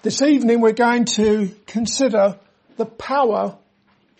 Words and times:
This 0.00 0.22
evening 0.22 0.60
we're 0.60 0.74
going 0.74 1.06
to 1.16 1.52
consider 1.66 2.38
the 2.76 2.86
power 2.86 3.58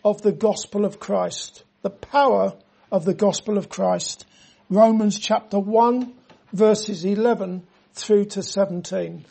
of 0.04 0.20
the 0.22 0.32
gospel 0.32 0.84
of 0.84 0.98
Christ. 0.98 1.62
The 1.82 1.90
power 1.90 2.54
of 2.90 3.04
the 3.04 3.14
gospel 3.14 3.56
of 3.56 3.68
Christ. 3.68 4.26
Romans 4.68 5.20
chapter 5.20 5.56
1 5.56 6.12
verses 6.52 7.04
11 7.04 7.64
through 7.94 8.24
to 8.24 8.42
17. 8.42 9.24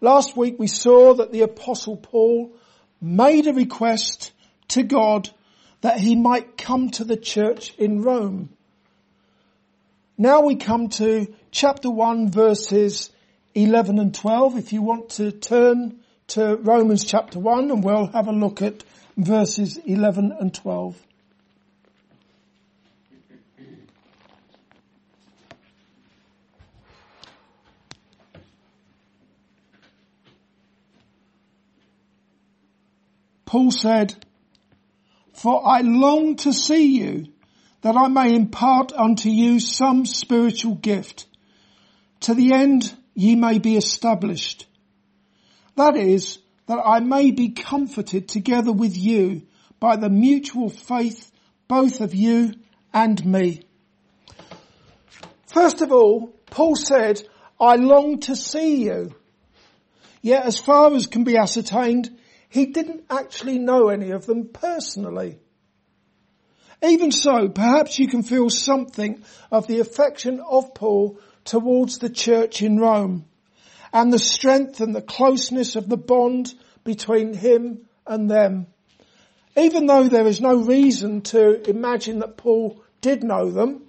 Last 0.00 0.38
week 0.38 0.58
we 0.58 0.68
saw 0.68 1.12
that 1.12 1.32
the 1.32 1.42
apostle 1.42 1.98
Paul 1.98 2.50
made 3.02 3.46
a 3.46 3.52
request 3.52 4.32
to 4.68 4.82
God 4.82 5.28
that 5.82 6.00
he 6.00 6.16
might 6.16 6.56
come 6.56 6.88
to 6.92 7.04
the 7.04 7.18
church 7.18 7.74
in 7.74 8.00
Rome. 8.00 8.48
Now 10.16 10.40
we 10.40 10.56
come 10.56 10.88
to 10.88 11.26
chapter 11.50 11.90
1 11.90 12.30
verses 12.30 13.10
11 13.54 13.98
and 13.98 14.14
12. 14.14 14.56
If 14.56 14.72
you 14.72 14.82
want 14.82 15.10
to 15.10 15.32
turn 15.32 16.00
to 16.28 16.56
Romans 16.56 17.04
chapter 17.04 17.38
1 17.38 17.70
and 17.70 17.84
we'll 17.84 18.06
have 18.06 18.28
a 18.28 18.32
look 18.32 18.62
at 18.62 18.84
verses 19.16 19.76
11 19.76 20.32
and 20.38 20.54
12. 20.54 20.96
Paul 33.44 33.70
said, 33.70 34.14
For 35.34 35.60
I 35.68 35.82
long 35.82 36.36
to 36.36 36.54
see 36.54 36.98
you, 36.98 37.26
that 37.82 37.96
I 37.96 38.08
may 38.08 38.34
impart 38.34 38.94
unto 38.94 39.28
you 39.28 39.60
some 39.60 40.06
spiritual 40.06 40.76
gift, 40.76 41.26
to 42.20 42.32
the 42.32 42.54
end 42.54 42.96
ye 43.14 43.34
may 43.36 43.58
be 43.58 43.76
established. 43.76 44.66
That 45.76 45.96
is, 45.96 46.38
that 46.66 46.80
I 46.84 47.00
may 47.00 47.30
be 47.30 47.50
comforted 47.50 48.28
together 48.28 48.72
with 48.72 48.96
you 48.96 49.42
by 49.80 49.96
the 49.96 50.10
mutual 50.10 50.70
faith 50.70 51.30
both 51.68 52.00
of 52.00 52.14
you 52.14 52.54
and 52.92 53.24
me. 53.24 53.62
First 55.46 55.80
of 55.80 55.92
all, 55.92 56.34
Paul 56.46 56.76
said, 56.76 57.22
I 57.60 57.76
long 57.76 58.20
to 58.20 58.36
see 58.36 58.84
you. 58.84 59.14
Yet 60.20 60.44
as 60.44 60.58
far 60.58 60.94
as 60.94 61.06
can 61.06 61.24
be 61.24 61.36
ascertained, 61.36 62.16
he 62.48 62.66
didn't 62.66 63.04
actually 63.10 63.58
know 63.58 63.88
any 63.88 64.10
of 64.10 64.26
them 64.26 64.48
personally. 64.52 65.38
Even 66.82 67.12
so, 67.12 67.48
perhaps 67.48 67.98
you 67.98 68.08
can 68.08 68.22
feel 68.22 68.50
something 68.50 69.22
of 69.50 69.66
the 69.66 69.80
affection 69.80 70.40
of 70.40 70.74
Paul 70.74 71.18
towards 71.44 71.98
the 71.98 72.10
church 72.10 72.62
in 72.62 72.78
Rome 72.78 73.24
and 73.92 74.12
the 74.12 74.18
strength 74.18 74.80
and 74.80 74.94
the 74.94 75.02
closeness 75.02 75.76
of 75.76 75.88
the 75.88 75.96
bond 75.96 76.54
between 76.84 77.34
him 77.34 77.86
and 78.06 78.30
them. 78.30 78.66
Even 79.56 79.86
though 79.86 80.08
there 80.08 80.26
is 80.26 80.40
no 80.40 80.56
reason 80.56 81.20
to 81.22 81.68
imagine 81.68 82.20
that 82.20 82.36
Paul 82.36 82.82
did 83.00 83.22
know 83.22 83.50
them, 83.50 83.82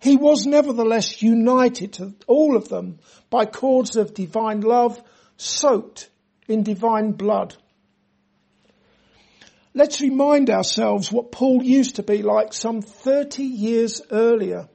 he 0.00 0.16
was 0.16 0.46
nevertheless 0.46 1.22
united 1.22 1.94
to 1.94 2.14
all 2.26 2.56
of 2.56 2.68
them 2.68 2.98
by 3.28 3.44
cords 3.44 3.96
of 3.96 4.14
divine 4.14 4.60
love 4.60 5.00
soaked 5.36 6.08
in 6.48 6.62
divine 6.62 7.12
blood. 7.12 7.54
Let's 9.74 10.00
remind 10.00 10.48
ourselves 10.48 11.12
what 11.12 11.32
Paul 11.32 11.62
used 11.62 11.96
to 11.96 12.02
be 12.02 12.22
like 12.22 12.54
some 12.54 12.80
30 12.80 13.42
years 13.42 14.00
earlier. 14.10 14.68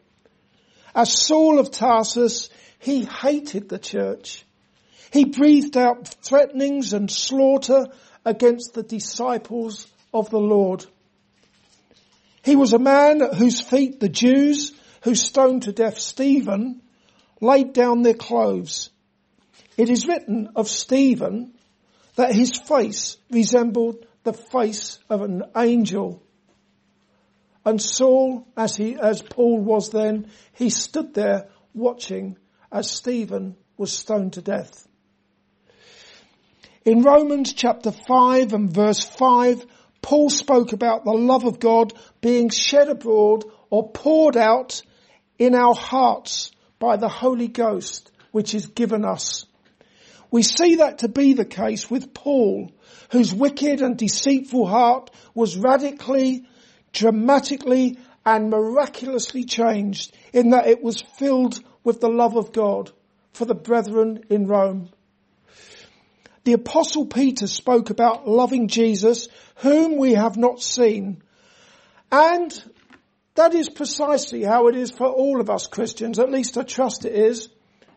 As 0.94 1.14
Saul 1.14 1.60
of 1.60 1.72
Tarsus, 1.72 2.50
he 2.80 3.06
hated 3.06 3.70
the 3.70 3.80
church. 3.80 4.46
He 5.12 5.26
breathed 5.26 5.78
out 5.78 6.08
threatenings 6.08 6.94
and 6.94 7.10
slaughter 7.10 7.88
against 8.26 8.74
the 8.74 8.84
disciples 8.84 9.88
of 10.14 10.30
the 10.30 10.40
Lord. 10.40 10.86
He 12.44 12.56
was 12.56 12.74
a 12.74 12.80
man 12.80 13.22
at 13.22 13.36
whose 13.36 13.62
feet 13.62 14.00
the 14.00 14.10
Jews 14.10 14.74
who 15.04 15.16
stoned 15.16 15.64
to 15.64 15.72
death 15.72 16.00
Stephen 16.00 16.82
laid 17.40 17.74
down 17.74 18.02
their 18.02 18.14
clothes. 18.14 18.90
It 19.78 19.90
is 19.90 20.08
written 20.08 20.50
of 20.56 20.68
Stephen 20.68 21.54
that 22.16 22.36
his 22.36 22.52
face 22.52 23.18
resembled 23.30 24.06
the 24.24 24.34
face 24.34 25.00
of 25.10 25.22
an 25.22 25.44
angel. 25.56 26.22
And 27.66 27.82
Saul, 27.82 28.48
as 28.58 28.76
he, 28.76 28.96
as 28.96 29.22
Paul 29.22 29.60
was 29.60 29.90
then, 29.90 30.32
he 30.54 30.70
stood 30.70 31.14
there 31.14 31.50
watching 31.74 32.38
as 32.72 32.90
Stephen 32.90 33.56
was 33.78 33.92
stoned 33.92 34.34
to 34.34 34.42
death. 34.42 34.88
In 36.84 37.04
Romans 37.04 37.54
chapter 37.54 37.92
5 37.92 38.54
and 38.54 38.74
verse 38.74 39.04
5, 39.04 39.66
Paul 40.02 40.30
spoke 40.32 40.74
about 40.74 41.06
the 41.06 41.12
love 41.12 41.46
of 41.46 41.60
God 41.60 41.94
being 42.22 42.50
shed 42.50 42.90
abroad 42.90 43.44
or 43.70 43.92
poured 43.92 44.36
out 44.36 44.82
in 45.38 45.54
our 45.54 45.76
hearts 45.76 46.52
by 46.80 46.98
the 46.98 47.10
Holy 47.10 47.48
Ghost, 47.48 48.12
which 48.32 48.56
is 48.56 48.66
given 48.66 49.06
us. 49.06 49.46
We 50.32 50.42
see 50.42 50.78
that 50.78 51.00
to 51.00 51.08
be 51.08 51.34
the 51.34 51.46
case 51.46 51.92
with 51.92 52.14
Paul, 52.14 52.72
whose 53.12 53.34
wicked 53.34 53.82
and 53.82 53.98
deceitful 53.98 54.66
heart 54.66 55.12
was 55.36 55.58
radically 55.58 56.46
dramatically 56.92 57.98
and 58.26 58.50
miraculously 58.50 59.44
changed 59.44 60.16
in 60.34 60.52
that 60.52 60.68
it 60.68 60.84
was 60.84 61.02
filled 61.02 61.60
with 61.84 62.00
the 62.00 62.10
love 62.10 62.36
of 62.36 62.52
God 62.52 62.92
for 63.34 63.46
the 63.46 63.56
brethren 63.56 64.24
in 64.30 64.48
Rome. 64.48 64.90
The 66.44 66.54
apostle 66.54 67.06
Peter 67.06 67.48
spoke 67.48 67.90
about 67.90 68.28
loving 68.28 68.68
Jesus, 68.68 69.28
whom 69.58 69.98
we 69.98 70.14
have 70.14 70.38
not 70.38 70.62
seen. 70.62 71.22
And 72.12 72.52
that 73.36 73.54
is 73.54 73.70
precisely 73.70 74.44
how 74.44 74.68
it 74.68 74.76
is 74.76 74.92
for 74.92 75.08
all 75.08 75.40
of 75.40 75.50
us 75.50 75.68
Christians, 75.68 76.20
at 76.20 76.32
least 76.32 76.58
I 76.58 76.64
trust 76.64 77.06
it 77.06 77.14
is. 77.14 77.50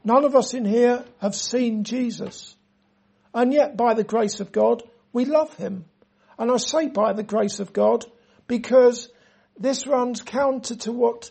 None 0.05 0.25
of 0.25 0.37
us 0.37 0.53
in 0.53 0.67
here 0.67 1.05
have 1.21 1.35
seen 1.35 1.85
Jesus. 1.85 2.55
And 3.33 3.53
yet 3.53 3.77
by 3.77 3.95
the 3.95 4.05
grace 4.05 4.41
of 4.41 4.53
God, 4.53 4.83
we 5.13 5.25
love 5.25 5.55
him. 5.57 5.87
And 6.39 6.51
I 6.51 6.59
say 6.59 6.89
by 6.89 7.15
the 7.15 7.23
grace 7.23 7.61
of 7.61 7.73
God 7.73 8.05
because 8.47 9.09
this 9.59 9.87
runs 9.87 10.23
counter 10.23 10.75
to 10.77 10.93
what 10.93 11.31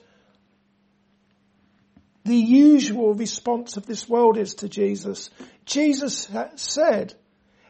the 2.26 2.36
usual 2.36 3.14
response 3.14 3.76
of 3.76 3.86
this 3.86 4.08
world 4.08 4.38
is 4.38 4.56
to 4.56 4.70
Jesus. 4.70 5.30
Jesus 5.66 6.30
said, 6.56 7.14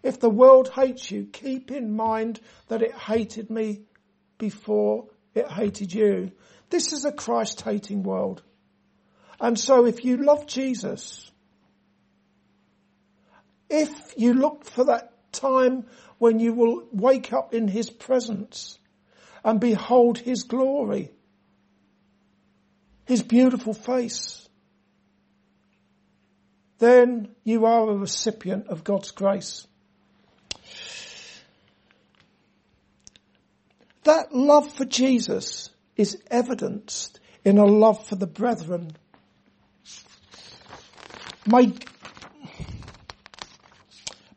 if 0.03 0.19
the 0.19 0.29
world 0.29 0.69
hates 0.69 1.09
you, 1.09 1.25
keep 1.25 1.71
in 1.71 1.95
mind 1.95 2.39
that 2.67 2.81
it 2.81 2.93
hated 2.93 3.49
me 3.49 3.81
before 4.37 5.07
it 5.33 5.49
hated 5.49 5.93
you. 5.93 6.31
This 6.69 6.93
is 6.93 7.05
a 7.05 7.11
Christ 7.11 7.61
hating 7.61 8.03
world. 8.03 8.43
And 9.39 9.57
so 9.57 9.85
if 9.85 10.05
you 10.05 10.17
love 10.17 10.45
Jesus, 10.45 11.31
if 13.69 14.13
you 14.15 14.33
look 14.33 14.65
for 14.65 14.85
that 14.85 15.13
time 15.31 15.85
when 16.19 16.39
you 16.39 16.53
will 16.53 16.87
wake 16.91 17.33
up 17.33 17.53
in 17.53 17.67
his 17.67 17.89
presence, 17.89 18.77
and 19.43 19.59
behold 19.59 20.17
his 20.17 20.43
glory, 20.43 21.11
his 23.05 23.21
beautiful 23.21 23.73
face, 23.73 24.47
then 26.79 27.29
you 27.43 27.65
are 27.65 27.89
a 27.89 27.95
recipient 27.95 28.67
of 28.67 28.83
God's 28.83 29.11
grace. 29.11 29.67
That 34.03 34.35
love 34.35 34.71
for 34.73 34.85
Jesus 34.85 35.69
is 35.95 36.21
evidenced 36.29 37.19
in 37.45 37.57
a 37.57 37.65
love 37.65 38.05
for 38.05 38.15
the 38.15 38.27
brethren. 38.27 38.91
May, 41.45 41.73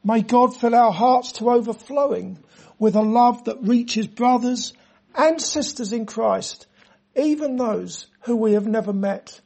may 0.04 0.22
God 0.22 0.56
fill 0.56 0.74
our 0.74 0.92
hearts 0.92 1.32
to 1.32 1.50
overflowing 1.50 2.38
with 2.78 2.94
a 2.96 3.02
love 3.02 3.44
that 3.44 3.62
reaches 3.62 4.06
brothers 4.06 4.72
and 5.16 5.40
sisters 5.40 5.92
in 5.92 6.06
Christ, 6.06 6.66
even 7.14 7.56
those 7.56 8.06
who 8.22 8.36
we 8.36 8.52
have 8.52 8.66
never 8.66 8.92
met. 8.92 9.40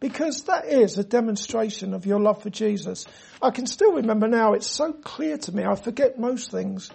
Because 0.00 0.44
that 0.44 0.64
is 0.64 0.96
a 0.96 1.04
demonstration 1.04 1.92
of 1.92 2.06
your 2.06 2.18
love 2.18 2.42
for 2.42 2.48
Jesus. 2.48 3.04
I 3.42 3.50
can 3.50 3.66
still 3.66 3.92
remember 3.92 4.28
now, 4.28 4.54
it's 4.54 4.66
so 4.66 4.92
clear 4.92 5.36
to 5.36 5.52
me, 5.52 5.64
I 5.64 5.74
forget 5.74 6.18
most 6.18 6.50
things. 6.50 6.90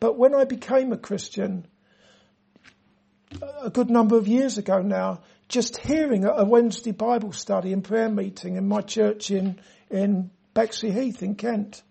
But 0.00 0.18
when 0.18 0.34
I 0.34 0.44
became 0.44 0.92
a 0.92 0.98
Christian, 0.98 1.66
a 3.62 3.70
good 3.70 3.90
number 3.90 4.16
of 4.16 4.26
years 4.26 4.58
ago 4.58 4.80
now, 4.82 5.20
just 5.48 5.78
hearing 5.78 6.24
a 6.24 6.44
Wednesday 6.44 6.92
Bible 6.92 7.32
study 7.32 7.72
and 7.72 7.82
prayer 7.82 8.08
meeting 8.08 8.56
in 8.56 8.66
my 8.66 8.80
church 8.80 9.30
in, 9.30 9.60
in 9.88 10.30
Bexleyheath 10.54 11.22
in 11.22 11.36
Kent 11.36 11.82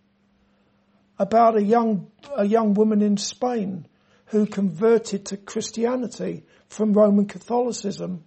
about 1.17 1.55
a 1.55 1.63
young, 1.63 2.11
a 2.35 2.45
young 2.45 2.73
woman 2.73 3.01
in 3.01 3.17
Spain 3.17 3.87
who 4.27 4.45
converted 4.45 5.25
to 5.25 5.37
Christianity 5.37 6.43
from 6.67 6.93
Roman 6.93 7.25
Catholicism 7.25 8.23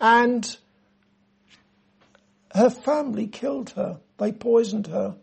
and 0.00 0.56
her 2.54 2.70
family 2.70 3.26
killed 3.26 3.70
her. 3.70 4.00
They 4.18 4.32
poisoned 4.32 4.86
her. 4.86 5.16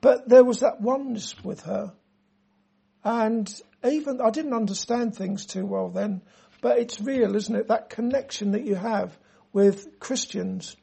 But 0.00 0.28
there 0.28 0.44
was 0.44 0.60
that 0.60 0.80
oneness 0.80 1.34
with 1.44 1.62
her. 1.62 1.92
And 3.04 3.52
even, 3.84 4.20
I 4.20 4.30
didn't 4.30 4.54
understand 4.54 5.14
things 5.14 5.46
too 5.46 5.66
well 5.66 5.90
then, 5.90 6.22
but 6.60 6.78
it's 6.78 7.00
real, 7.00 7.36
isn't 7.36 7.54
it? 7.54 7.68
That 7.68 7.90
connection 7.90 8.52
that 8.52 8.64
you 8.64 8.74
have 8.74 9.16
with 9.52 10.00
Christians, 10.00 10.76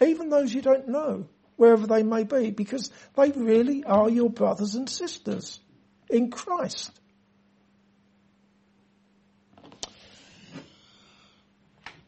even 0.00 0.28
those 0.28 0.54
you 0.54 0.62
don't 0.62 0.88
know, 0.88 1.28
wherever 1.56 1.86
they 1.86 2.02
may 2.02 2.24
be, 2.24 2.50
because 2.50 2.90
they 3.16 3.30
really 3.32 3.84
are 3.84 4.08
your 4.08 4.30
brothers 4.30 4.76
and 4.76 4.88
sisters 4.88 5.60
in 6.08 6.30
Christ. 6.30 6.92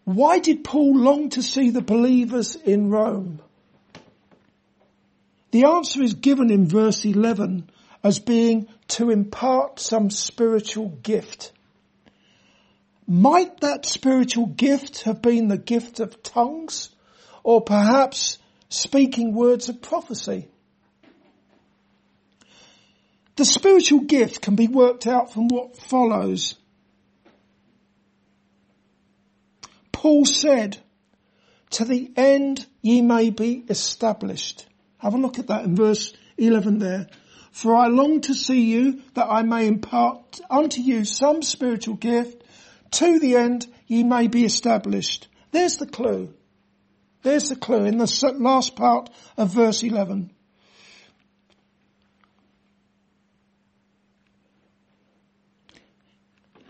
Why 0.06 0.38
did 0.38 0.62
Paul 0.62 0.96
long 0.96 1.30
to 1.30 1.42
see 1.42 1.70
the 1.70 1.82
believers 1.82 2.54
in 2.54 2.90
Rome? 2.90 3.40
The 5.50 5.64
answer 5.64 6.00
is 6.00 6.14
given 6.14 6.52
in 6.52 6.68
verse 6.68 7.04
11 7.04 7.68
as 8.04 8.20
being 8.20 8.68
to 8.86 9.10
impart 9.10 9.80
some 9.80 10.10
spiritual 10.10 10.90
gift. 11.02 11.50
Might 13.08 13.60
that 13.62 13.84
spiritual 13.84 14.46
gift 14.46 15.02
have 15.02 15.20
been 15.20 15.48
the 15.48 15.58
gift 15.58 15.98
of 15.98 16.22
tongues 16.22 16.90
or 17.42 17.60
perhaps 17.60 18.38
speaking 18.68 19.34
words 19.34 19.68
of 19.68 19.82
prophecy? 19.82 20.46
The 23.34 23.44
spiritual 23.44 24.02
gift 24.02 24.40
can 24.40 24.54
be 24.54 24.68
worked 24.68 25.08
out 25.08 25.32
from 25.32 25.48
what 25.48 25.76
follows. 25.76 26.54
Paul 29.96 30.26
said, 30.26 30.76
to 31.70 31.86
the 31.86 32.12
end 32.16 32.66
ye 32.82 33.00
may 33.00 33.30
be 33.30 33.64
established. 33.70 34.66
Have 34.98 35.14
a 35.14 35.16
look 35.16 35.38
at 35.38 35.46
that 35.46 35.64
in 35.64 35.74
verse 35.74 36.12
11 36.36 36.80
there. 36.80 37.06
For 37.50 37.74
I 37.74 37.86
long 37.86 38.20
to 38.20 38.34
see 38.34 38.60
you 38.60 39.00
that 39.14 39.26
I 39.26 39.40
may 39.40 39.66
impart 39.66 40.38
unto 40.50 40.82
you 40.82 41.06
some 41.06 41.40
spiritual 41.40 41.94
gift 41.94 42.44
to 42.90 43.18
the 43.18 43.36
end 43.36 43.66
ye 43.86 44.04
may 44.04 44.28
be 44.28 44.44
established. 44.44 45.28
There's 45.50 45.78
the 45.78 45.86
clue. 45.86 46.34
There's 47.22 47.48
the 47.48 47.56
clue 47.56 47.86
in 47.86 47.96
the 47.96 48.34
last 48.38 48.76
part 48.76 49.08
of 49.38 49.54
verse 49.54 49.82
11. 49.82 50.30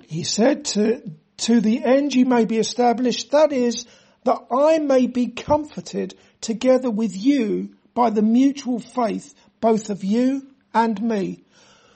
He 0.06 0.22
said 0.22 0.64
to, 0.66 1.02
to 1.38 1.60
the 1.60 1.84
end 1.84 2.14
you 2.14 2.24
may 2.24 2.44
be 2.44 2.58
established, 2.58 3.30
that 3.32 3.52
is, 3.52 3.86
that 4.24 4.38
I 4.50 4.78
may 4.78 5.06
be 5.06 5.28
comforted 5.28 6.14
together 6.40 6.90
with 6.90 7.16
you 7.16 7.76
by 7.94 8.10
the 8.10 8.22
mutual 8.22 8.78
faith 8.78 9.34
both 9.60 9.90
of 9.90 10.04
you 10.04 10.46
and 10.74 11.00
me. 11.00 11.44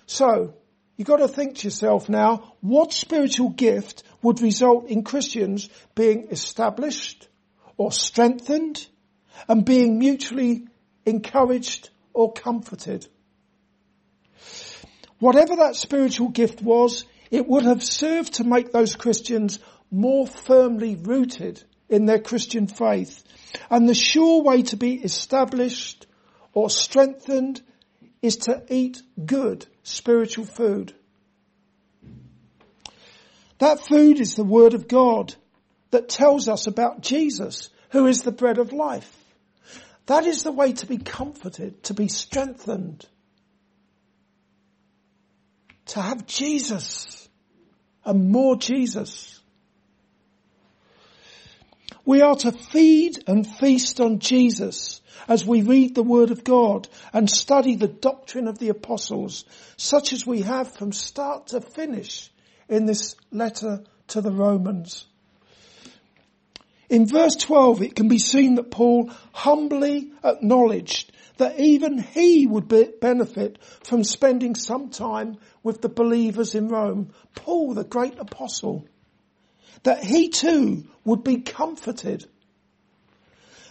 So, 0.07 0.55
you've 0.97 1.09
got 1.09 1.19
to 1.19 1.29
think 1.29 1.57
to 1.57 1.67
yourself 1.67 2.09
now, 2.09 2.55
what 2.61 2.93
spiritual 2.93 3.51
gift 3.51 4.03
would 4.23 4.41
result 4.41 4.87
in 4.87 5.05
Christians 5.05 5.69
being 5.95 6.29
established 6.31 7.29
or 7.77 7.93
strengthened 7.93 8.87
and 9.49 9.65
being 9.65 9.99
mutually 9.99 10.67
encouraged 11.07 11.91
or 12.13 12.33
comforted? 12.33 13.07
Whatever 15.19 15.57
that 15.57 15.77
spiritual 15.77 16.29
gift 16.29 16.63
was, 16.63 17.05
it 17.31 17.49
would 17.49 17.65
have 17.65 17.83
served 17.83 18.35
to 18.35 18.45
make 18.45 18.73
those 18.73 18.97
Christians 18.97 19.59
more 19.91 20.27
firmly 20.27 20.97
rooted 20.97 21.63
in 21.89 22.07
their 22.07 22.21
Christian 22.21 22.67
faith. 22.67 23.23
And 23.71 23.89
the 23.89 23.95
sure 23.95 24.43
way 24.43 24.63
to 24.63 24.77
be 24.77 24.95
established 24.95 26.07
or 26.53 26.71
strengthened 26.71 27.63
is 28.23 28.37
to 28.39 28.63
eat 28.69 29.03
good 29.25 29.67
spiritual 29.83 30.45
food. 30.45 30.95
That 33.59 33.81
food 33.81 34.21
is 34.21 34.37
the 34.37 34.45
Word 34.45 34.75
of 34.75 34.89
God 34.89 35.35
that 35.91 36.09
tells 36.09 36.49
us 36.49 36.67
about 36.67 37.03
Jesus, 37.03 37.69
who 37.91 38.07
is 38.07 38.23
the 38.23 38.33
bread 38.33 38.59
of 38.59 38.73
life. 38.73 39.17
That 40.07 40.25
is 40.27 40.43
the 40.43 40.53
way 40.53 40.73
to 40.73 40.87
be 40.87 40.99
comforted, 40.99 41.83
to 41.85 41.95
be 41.95 42.09
strengthened, 42.09 43.07
to 45.91 46.01
have 46.01 46.27
Jesus 46.27 47.29
and 48.05 48.31
more 48.31 48.57
Jesus. 48.57 49.41
We 52.05 52.23
are 52.23 52.37
to 52.37 52.53
feed 52.53 53.25
and 53.27 53.47
feast 53.47 54.01
on 54.01 54.21
Jesus 54.21 55.01
as 55.29 55.45
we 55.45 55.63
read 55.63 55.95
the 55.95 56.03
Word 56.03 56.31
of 56.31 56.45
God 56.45 56.89
and 57.13 57.29
study 57.29 57.75
the 57.75 57.89
doctrine 57.89 58.49
of 58.49 58.59
the 58.59 58.69
apostles, 58.69 59.45
such 59.77 60.13
as 60.13 60.27
we 60.27 60.43
have 60.43 60.73
from 60.73 60.93
start 60.93 61.49
to 61.49 61.61
finish 61.61 62.31
in 62.69 62.87
this 62.87 63.17
letter 63.31 63.83
to 64.09 64.21
the 64.21 64.33
Romans. 64.33 65.07
In 66.89 67.07
verse 67.07 67.37
12 67.37 67.83
it 67.83 67.97
can 67.97 68.09
be 68.09 68.19
seen 68.19 68.57
that 68.57 68.71
Paul 68.71 69.11
humbly 69.33 70.13
acknowledged 70.25 71.13
that 71.41 71.59
even 71.59 71.99
he 71.99 72.47
would 72.47 72.69
benefit 73.01 73.59
from 73.83 74.05
spending 74.05 74.55
some 74.55 74.91
time 74.91 75.39
with 75.63 75.81
the 75.81 75.89
believers 75.89 76.55
in 76.55 76.69
Rome. 76.69 77.13
Paul, 77.35 77.73
the 77.73 77.83
great 77.83 78.19
apostle 78.19 78.87
that 79.83 80.05
he 80.05 80.29
too 80.29 80.85
would 81.03 81.25
be 81.25 81.39
comforted. 81.39 82.27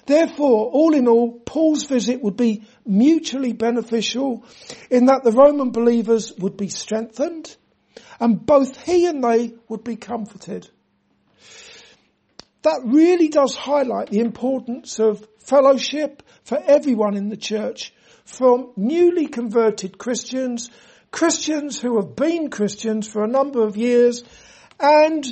Therefore, 0.08 0.72
all 0.72 0.96
in 0.96 1.08
all, 1.08 1.40
Paul's 1.46 1.84
visit 1.84 2.24
would 2.24 2.36
be 2.36 2.64
mutually 2.88 3.54
beneficial 3.54 4.44
in 4.90 5.06
that 5.06 5.24
the 5.24 5.32
Roman 5.32 5.70
believers 5.70 6.34
would 6.40 6.58
be 6.58 6.70
strengthened 6.70 7.56
and 8.20 8.44
both 8.44 8.84
he 8.84 9.06
and 9.06 9.24
they 9.24 9.54
would 9.68 9.84
be 9.84 9.96
comforted. 9.96 10.68
That 12.64 12.82
really 12.84 13.28
does 13.28 13.56
highlight 13.56 14.10
the 14.10 14.22
importance 14.22 14.98
of 14.98 15.29
fellowship 15.40 16.24
for 16.44 16.62
everyone 16.66 17.18
in 17.18 17.30
the 17.30 17.38
church, 17.38 17.94
from 18.26 18.72
newly 18.76 19.28
converted 19.28 19.98
Christians, 19.98 20.70
Christians 21.12 21.80
who 21.80 21.96
have 21.98 22.16
been 22.16 22.50
Christians 22.50 23.08
for 23.08 23.24
a 23.24 23.28
number 23.28 23.64
of 23.64 23.78
years, 23.78 24.24
and 24.80 25.26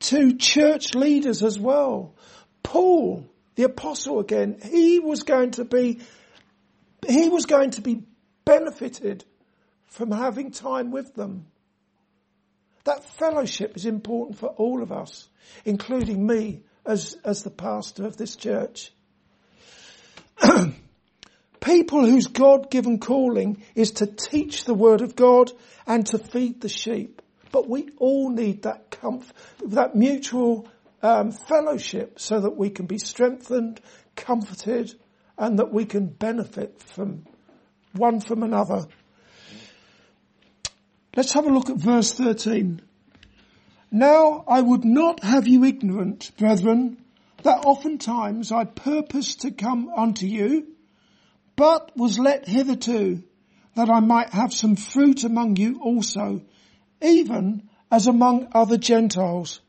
to 0.00 0.36
church 0.36 0.94
leaders 0.94 1.42
as 1.42 1.58
well. 1.58 2.14
Paul, 2.62 3.26
the 3.54 3.64
apostle 3.64 4.20
again, 4.20 4.58
he 4.64 4.98
was 4.98 5.22
going 5.22 5.52
to 5.52 5.64
be, 5.64 6.00
he 7.06 7.28
was 7.28 7.46
going 7.46 7.70
to 7.72 7.80
be 7.80 8.04
benefited 8.44 9.24
from 9.86 10.10
having 10.10 10.50
time 10.50 10.90
with 10.90 11.14
them. 11.14 11.46
That 12.84 13.04
fellowship 13.04 13.76
is 13.76 13.86
important 13.86 14.38
for 14.38 14.48
all 14.48 14.82
of 14.82 14.90
us, 14.90 15.28
including 15.64 16.26
me 16.26 16.62
as, 16.84 17.16
as 17.24 17.42
the 17.42 17.50
pastor 17.50 18.06
of 18.06 18.16
this 18.16 18.34
church. 18.34 18.92
People 21.60 22.04
whose 22.04 22.26
God-given 22.26 22.98
calling 22.98 23.62
is 23.74 23.92
to 23.92 24.06
teach 24.06 24.64
the 24.64 24.74
word 24.74 25.00
of 25.00 25.14
God 25.14 25.52
and 25.86 26.06
to 26.06 26.18
feed 26.18 26.60
the 26.60 26.68
sheep. 26.68 27.22
But 27.52 27.68
we 27.68 27.90
all 27.98 28.30
need 28.30 28.62
that 28.62 28.90
comfort, 28.90 29.36
that 29.66 29.94
mutual 29.94 30.68
um, 31.02 31.32
fellowship 31.32 32.18
so 32.18 32.40
that 32.40 32.56
we 32.56 32.70
can 32.70 32.86
be 32.86 32.98
strengthened, 32.98 33.80
comforted, 34.16 34.94
and 35.36 35.58
that 35.58 35.72
we 35.72 35.84
can 35.84 36.06
benefit 36.06 36.80
from 36.80 37.24
one 37.92 38.20
from 38.20 38.42
another. 38.42 38.86
Let's 41.14 41.32
have 41.32 41.46
a 41.46 41.52
look 41.52 41.68
at 41.68 41.76
verse 41.76 42.12
13. 42.14 42.80
Now 43.90 44.44
I 44.48 44.62
would 44.62 44.84
not 44.84 45.22
have 45.22 45.46
you 45.46 45.64
ignorant, 45.64 46.30
brethren, 46.38 47.01
that 47.42 47.64
oftentimes 47.64 48.52
I 48.52 48.64
purposed 48.64 49.42
to 49.42 49.50
come 49.50 49.90
unto 49.94 50.26
you, 50.26 50.68
but 51.56 51.96
was 51.96 52.18
let 52.18 52.48
hitherto, 52.48 53.22
that 53.74 53.90
I 53.90 54.00
might 54.00 54.30
have 54.30 54.52
some 54.52 54.76
fruit 54.76 55.24
among 55.24 55.56
you 55.56 55.80
also, 55.80 56.42
even 57.00 57.68
as 57.90 58.06
among 58.06 58.48
other 58.52 58.78
Gentiles. 58.78 59.60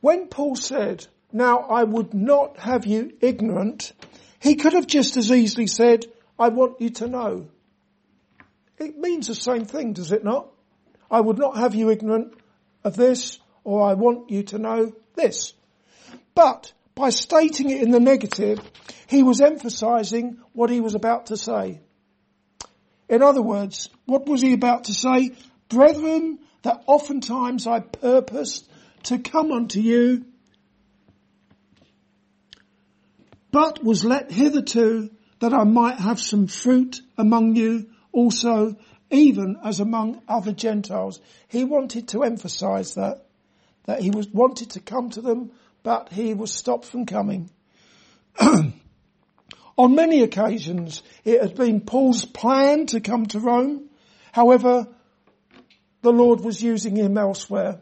When 0.00 0.28
Paul 0.28 0.56
said, 0.56 1.06
now 1.32 1.58
I 1.58 1.84
would 1.84 2.14
not 2.14 2.58
have 2.58 2.86
you 2.86 3.12
ignorant, 3.20 3.92
he 4.40 4.54
could 4.54 4.72
have 4.72 4.86
just 4.86 5.16
as 5.16 5.30
easily 5.30 5.66
said, 5.66 6.06
I 6.38 6.48
want 6.48 6.80
you 6.80 6.90
to 6.90 7.08
know. 7.08 7.48
It 8.78 8.96
means 8.96 9.26
the 9.26 9.34
same 9.34 9.64
thing, 9.64 9.92
does 9.92 10.12
it 10.12 10.24
not? 10.24 10.48
I 11.10 11.20
would 11.20 11.38
not 11.38 11.56
have 11.56 11.74
you 11.74 11.90
ignorant 11.90 12.34
of 12.84 12.96
this, 12.96 13.40
or 13.64 13.82
I 13.82 13.94
want 13.94 14.30
you 14.30 14.44
to 14.44 14.58
know 14.58 14.92
this. 15.18 15.52
But 16.34 16.72
by 16.94 17.10
stating 17.10 17.68
it 17.68 17.82
in 17.82 17.90
the 17.90 18.00
negative, 18.00 18.58
he 19.06 19.22
was 19.22 19.40
emphasizing 19.40 20.38
what 20.52 20.70
he 20.70 20.80
was 20.80 20.94
about 20.94 21.26
to 21.26 21.36
say. 21.36 21.80
In 23.08 23.22
other 23.22 23.42
words, 23.42 23.90
what 24.06 24.26
was 24.26 24.42
he 24.42 24.52
about 24.52 24.84
to 24.84 24.94
say? 24.94 25.32
Brethren, 25.68 26.38
that 26.62 26.82
oftentimes 26.86 27.66
I 27.66 27.80
purposed 27.80 28.68
to 29.04 29.18
come 29.18 29.52
unto 29.52 29.80
you, 29.80 30.24
but 33.50 33.82
was 33.82 34.04
let 34.04 34.30
hitherto 34.30 35.10
that 35.40 35.54
I 35.54 35.64
might 35.64 35.98
have 35.98 36.20
some 36.20 36.46
fruit 36.46 37.00
among 37.16 37.56
you 37.56 37.90
also, 38.12 38.76
even 39.10 39.56
as 39.64 39.80
among 39.80 40.20
other 40.28 40.52
Gentiles. 40.52 41.20
He 41.48 41.64
wanted 41.64 42.08
to 42.08 42.24
emphasize 42.24 42.94
that, 42.94 43.24
that 43.88 44.02
he 44.02 44.10
was 44.10 44.28
wanted 44.28 44.68
to 44.68 44.80
come 44.80 45.08
to 45.08 45.22
them, 45.22 45.50
but 45.82 46.12
he 46.12 46.34
was 46.34 46.52
stopped 46.52 46.84
from 46.84 47.06
coming. 47.06 47.48
On 48.38 49.94
many 49.94 50.20
occasions, 50.20 51.02
it 51.24 51.40
had 51.40 51.54
been 51.56 51.80
Paul's 51.80 52.26
plan 52.26 52.84
to 52.88 53.00
come 53.00 53.24
to 53.28 53.40
Rome. 53.40 53.88
However, 54.30 54.88
the 56.02 56.12
Lord 56.12 56.42
was 56.42 56.62
using 56.62 56.96
him 56.96 57.16
elsewhere. 57.16 57.80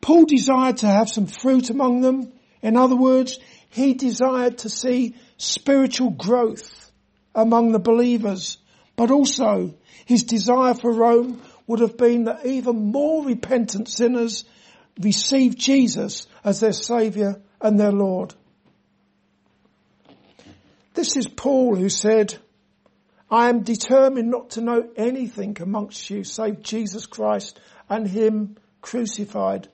Paul 0.00 0.24
desired 0.24 0.78
to 0.78 0.88
have 0.88 1.08
some 1.08 1.26
fruit 1.26 1.70
among 1.70 2.00
them. 2.00 2.32
In 2.62 2.76
other 2.76 2.96
words, 2.96 3.38
he 3.68 3.94
desired 3.94 4.58
to 4.58 4.68
see 4.68 5.14
spiritual 5.36 6.10
growth 6.10 6.90
among 7.32 7.70
the 7.70 7.78
believers, 7.78 8.58
but 8.96 9.12
also 9.12 9.76
his 10.04 10.24
desire 10.24 10.74
for 10.74 10.92
Rome 10.92 11.40
would 11.70 11.78
have 11.78 11.96
been 11.96 12.24
that 12.24 12.44
even 12.44 12.90
more 12.90 13.24
repentant 13.24 13.88
sinners 13.88 14.44
received 15.00 15.56
Jesus 15.56 16.26
as 16.42 16.58
their 16.58 16.72
saviour 16.72 17.40
and 17.60 17.78
their 17.78 17.92
Lord. 17.92 18.34
This 20.94 21.16
is 21.16 21.28
Paul 21.28 21.76
who 21.76 21.88
said, 21.88 22.36
I 23.30 23.50
am 23.50 23.62
determined 23.62 24.32
not 24.32 24.50
to 24.50 24.62
know 24.62 24.90
anything 24.96 25.56
amongst 25.60 26.10
you 26.10 26.24
save 26.24 26.60
Jesus 26.60 27.06
Christ 27.06 27.60
and 27.88 28.04
Him 28.04 28.56
crucified. 28.82 29.68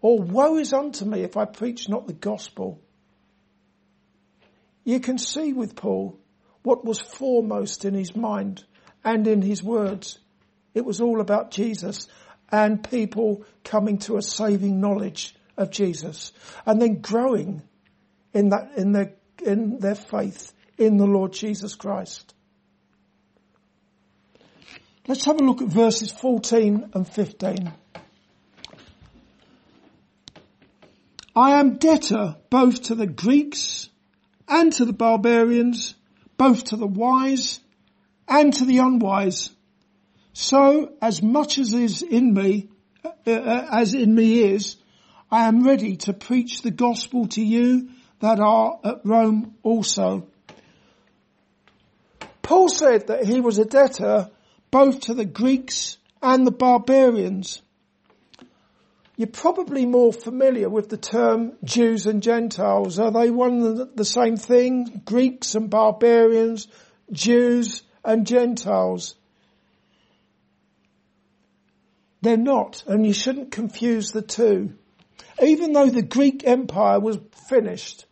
Or 0.00 0.22
woe 0.22 0.56
is 0.56 0.72
unto 0.72 1.04
me 1.04 1.20
if 1.20 1.36
I 1.36 1.44
preach 1.44 1.86
not 1.86 2.06
the 2.06 2.14
gospel. 2.14 2.80
You 4.84 5.00
can 5.00 5.18
see 5.18 5.52
with 5.52 5.76
Paul 5.76 6.18
what 6.62 6.82
was 6.82 6.98
foremost 6.98 7.84
in 7.84 7.92
his 7.92 8.16
mind 8.16 8.64
and 9.04 9.26
in 9.26 9.42
his 9.42 9.62
words. 9.62 10.18
It 10.74 10.84
was 10.84 11.00
all 11.00 11.20
about 11.20 11.50
Jesus 11.50 12.08
and 12.50 12.88
people 12.88 13.44
coming 13.62 13.98
to 13.98 14.16
a 14.16 14.22
saving 14.22 14.80
knowledge 14.80 15.34
of 15.56 15.70
Jesus 15.70 16.32
and 16.66 16.82
then 16.82 17.00
growing 17.00 17.62
in 18.32 18.50
that, 18.50 18.72
in 18.76 18.92
their 18.92 19.14
in 19.44 19.78
their 19.78 19.94
faith 19.94 20.52
in 20.78 20.96
the 20.96 21.06
Lord 21.06 21.32
Jesus 21.32 21.74
Christ. 21.74 22.34
Let's 25.06 25.24
have 25.26 25.40
a 25.40 25.44
look 25.44 25.60
at 25.60 25.68
verses 25.68 26.10
14 26.10 26.90
and 26.94 27.06
15. 27.06 27.72
I 31.36 31.58
am 31.58 31.76
debtor 31.76 32.36
both 32.48 32.84
to 32.84 32.94
the 32.94 33.06
Greeks 33.06 33.88
and 34.48 34.72
to 34.74 34.84
the 34.84 34.92
barbarians, 34.92 35.94
both 36.36 36.64
to 36.66 36.76
the 36.76 36.86
wise 36.86 37.60
and 38.28 38.52
to 38.54 38.64
the 38.64 38.78
unwise. 38.78 39.50
So 40.34 40.92
as 41.00 41.22
much 41.22 41.58
as 41.58 41.72
is 41.72 42.02
in 42.02 42.34
me, 42.34 42.68
uh, 43.04 43.30
uh, 43.30 43.68
as 43.70 43.94
in 43.94 44.14
me 44.14 44.42
is, 44.42 44.76
I 45.30 45.46
am 45.46 45.64
ready 45.64 45.96
to 45.98 46.12
preach 46.12 46.60
the 46.60 46.72
gospel 46.72 47.28
to 47.28 47.40
you 47.40 47.90
that 48.18 48.40
are 48.40 48.78
at 48.84 49.00
Rome 49.04 49.54
also. 49.62 50.26
Paul 52.42 52.68
said 52.68 53.06
that 53.06 53.24
he 53.24 53.40
was 53.40 53.58
a 53.58 53.64
debtor 53.64 54.28
both 54.72 55.02
to 55.02 55.14
the 55.14 55.24
Greeks 55.24 55.98
and 56.20 56.44
the 56.44 56.50
barbarians. 56.50 57.62
You're 59.16 59.28
probably 59.28 59.86
more 59.86 60.12
familiar 60.12 60.68
with 60.68 60.88
the 60.88 60.96
term 60.96 61.52
Jews 61.62 62.06
and 62.06 62.20
Gentiles. 62.20 62.98
Are 62.98 63.12
they 63.12 63.30
one 63.30 63.62
and 63.62 63.96
the 63.96 64.04
same 64.04 64.36
thing? 64.36 65.02
Greeks 65.04 65.54
and 65.54 65.70
barbarians, 65.70 66.66
Jews 67.12 67.84
and 68.04 68.26
Gentiles. 68.26 69.14
They're 72.24 72.38
not, 72.38 72.84
and 72.86 73.06
you 73.06 73.12
shouldn't 73.12 73.50
confuse 73.50 74.10
the 74.10 74.22
two. 74.22 74.72
Even 75.42 75.74
though 75.74 75.90
the 75.90 76.00
Greek 76.00 76.42
Empire 76.46 76.98
was 76.98 77.18
finished, 77.50 78.06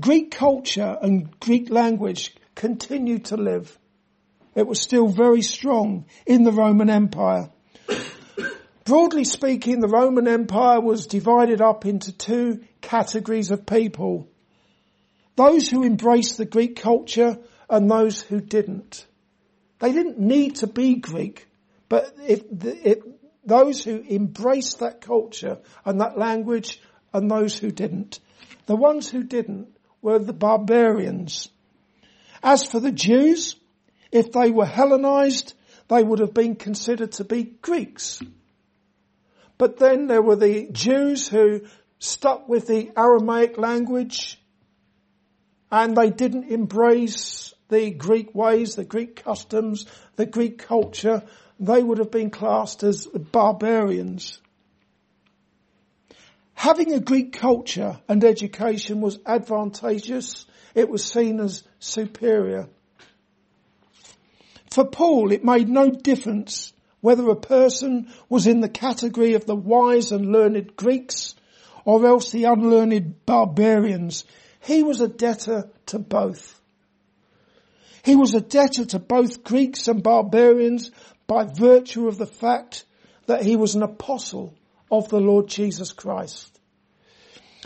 Greek 0.00 0.30
culture 0.30 0.96
and 1.02 1.38
Greek 1.38 1.68
language 1.68 2.34
continued 2.54 3.26
to 3.26 3.36
live. 3.36 3.78
It 4.54 4.66
was 4.66 4.80
still 4.80 5.06
very 5.06 5.42
strong 5.42 6.06
in 6.24 6.44
the 6.44 6.52
Roman 6.52 6.88
Empire. 6.88 7.50
Broadly 8.86 9.24
speaking, 9.24 9.80
the 9.80 9.88
Roman 9.88 10.26
Empire 10.26 10.80
was 10.80 11.06
divided 11.06 11.60
up 11.60 11.84
into 11.84 12.10
two 12.10 12.64
categories 12.80 13.50
of 13.50 13.66
people. 13.66 14.30
Those 15.36 15.68
who 15.68 15.84
embraced 15.84 16.38
the 16.38 16.46
Greek 16.46 16.76
culture 16.76 17.36
and 17.68 17.90
those 17.90 18.22
who 18.22 18.40
didn't. 18.40 19.04
They 19.80 19.92
didn't 19.92 20.20
need 20.20 20.56
to 20.56 20.66
be 20.66 20.94
Greek, 20.94 21.48
but 21.88 22.16
those 23.44 23.84
who 23.84 24.02
embraced 24.08 24.80
that 24.80 25.00
culture 25.00 25.58
and 25.84 26.00
that 26.00 26.18
language 26.18 26.80
and 27.12 27.30
those 27.30 27.58
who 27.58 27.70
didn't. 27.70 28.20
The 28.66 28.76
ones 28.76 29.10
who 29.10 29.22
didn't 29.22 29.68
were 30.02 30.18
the 30.18 30.32
barbarians. 30.32 31.48
As 32.42 32.64
for 32.64 32.80
the 32.80 32.92
Jews, 32.92 33.56
if 34.10 34.32
they 34.32 34.50
were 34.50 34.66
Hellenized, 34.66 35.54
they 35.88 36.02
would 36.02 36.18
have 36.20 36.34
been 36.34 36.56
considered 36.56 37.12
to 37.12 37.24
be 37.24 37.44
Greeks. 37.44 38.20
But 39.58 39.78
then 39.78 40.06
there 40.06 40.22
were 40.22 40.36
the 40.36 40.68
Jews 40.72 41.28
who 41.28 41.62
stuck 41.98 42.48
with 42.48 42.66
the 42.66 42.90
Aramaic 42.96 43.56
language 43.58 44.40
and 45.70 45.96
they 45.96 46.10
didn't 46.10 46.50
embrace 46.50 47.54
the 47.68 47.90
Greek 47.90 48.34
ways, 48.34 48.74
the 48.74 48.84
Greek 48.84 49.24
customs, 49.24 49.86
the 50.16 50.26
Greek 50.26 50.58
culture. 50.58 51.22
They 51.60 51.82
would 51.82 51.98
have 51.98 52.10
been 52.10 52.30
classed 52.30 52.82
as 52.82 53.06
barbarians. 53.06 54.38
Having 56.54 56.92
a 56.92 57.00
Greek 57.00 57.32
culture 57.32 58.00
and 58.08 58.24
education 58.24 59.00
was 59.00 59.18
advantageous. 59.26 60.46
It 60.74 60.88
was 60.88 61.04
seen 61.04 61.40
as 61.40 61.62
superior. 61.78 62.68
For 64.70 64.84
Paul, 64.84 65.30
it 65.30 65.44
made 65.44 65.68
no 65.68 65.90
difference 65.90 66.72
whether 67.00 67.28
a 67.28 67.36
person 67.36 68.08
was 68.28 68.46
in 68.46 68.60
the 68.60 68.68
category 68.68 69.34
of 69.34 69.46
the 69.46 69.54
wise 69.54 70.10
and 70.10 70.32
learned 70.32 70.74
Greeks 70.74 71.34
or 71.84 72.06
else 72.06 72.30
the 72.30 72.44
unlearned 72.44 73.26
barbarians. 73.26 74.24
He 74.60 74.82
was 74.82 75.00
a 75.00 75.08
debtor 75.08 75.68
to 75.86 75.98
both. 75.98 76.58
He 78.02 78.16
was 78.16 78.34
a 78.34 78.40
debtor 78.40 78.86
to 78.86 78.98
both 78.98 79.44
Greeks 79.44 79.86
and 79.86 80.02
barbarians 80.02 80.90
by 81.26 81.44
virtue 81.44 82.08
of 82.08 82.18
the 82.18 82.26
fact 82.26 82.84
that 83.26 83.42
he 83.42 83.56
was 83.56 83.74
an 83.74 83.82
apostle 83.82 84.54
of 84.90 85.08
the 85.08 85.20
Lord 85.20 85.48
Jesus 85.48 85.92
Christ. 85.92 86.58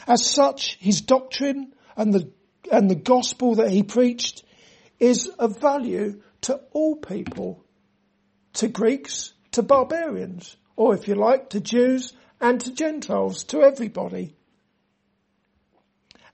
As 0.06 0.24
such, 0.24 0.76
his 0.76 1.00
doctrine 1.00 1.72
and 1.96 2.12
the, 2.12 2.30
and 2.70 2.90
the 2.90 2.94
gospel 2.94 3.56
that 3.56 3.70
he 3.70 3.82
preached 3.82 4.44
is 5.00 5.26
of 5.26 5.60
value 5.60 6.22
to 6.42 6.60
all 6.72 6.96
people, 6.96 7.64
to 8.54 8.68
Greeks, 8.68 9.32
to 9.52 9.62
barbarians, 9.62 10.56
or 10.76 10.94
if 10.94 11.08
you 11.08 11.14
like, 11.14 11.50
to 11.50 11.60
Jews 11.60 12.12
and 12.40 12.60
to 12.60 12.72
Gentiles, 12.72 13.44
to 13.44 13.62
everybody. 13.62 14.34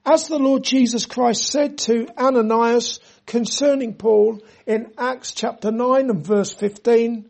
As 0.05 0.27
the 0.27 0.37
Lord 0.37 0.63
Jesus 0.63 1.07
Christ 1.07 1.47
said 1.47 1.79
to 1.79 2.07
Ananias 2.15 2.99
concerning 3.25 3.95
Paul 3.95 4.41
in 4.65 4.91
Acts 4.97 5.31
chapter 5.31 5.71
9 5.71 6.09
and 6.09 6.25
verse 6.25 6.53
15, 6.53 7.29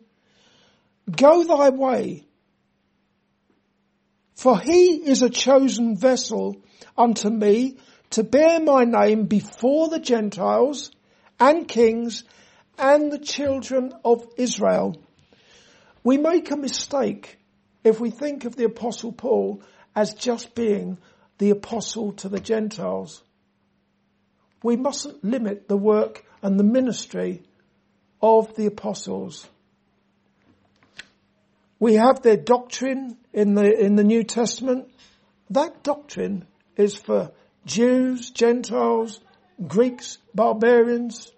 Go 1.10 1.44
thy 1.44 1.70
way, 1.70 2.24
for 4.34 4.58
he 4.58 5.08
is 5.08 5.22
a 5.22 5.30
chosen 5.30 5.96
vessel 5.96 6.56
unto 6.96 7.30
me 7.30 7.78
to 8.10 8.22
bear 8.22 8.60
my 8.60 8.84
name 8.84 9.26
before 9.26 9.88
the 9.88 10.00
Gentiles 10.00 10.90
and 11.38 11.68
kings 11.68 12.24
and 12.78 13.10
the 13.10 13.18
children 13.18 13.92
of 14.04 14.26
Israel. 14.36 14.96
We 16.02 16.18
make 16.18 16.50
a 16.50 16.56
mistake 16.56 17.38
if 17.84 18.00
we 18.00 18.10
think 18.10 18.44
of 18.44 18.56
the 18.56 18.64
apostle 18.64 19.12
Paul 19.12 19.62
as 19.94 20.14
just 20.14 20.54
being 20.54 20.98
the 21.38 21.50
apostle 21.50 22.12
to 22.12 22.28
the 22.28 22.40
Gentiles. 22.40 23.22
We 24.62 24.76
mustn't 24.76 25.22
limit 25.22 25.68
the 25.68 25.76
work 25.76 26.24
and 26.42 26.58
the 26.58 26.64
ministry 26.64 27.42
of 28.22 28.54
the 28.56 28.66
apostles. 28.66 29.48
We 31.78 31.94
have 31.94 32.22
their 32.22 32.36
doctrine 32.36 33.18
in 33.32 33.54
the, 33.54 33.78
in 33.78 33.96
the 33.96 34.04
New 34.04 34.24
Testament. 34.24 34.88
That 35.50 35.82
doctrine 35.82 36.46
is 36.76 36.96
for 36.96 37.32
Jews, 37.66 38.30
Gentiles, 38.30 39.20
Greeks, 39.66 40.18
barbarians. 40.34 41.30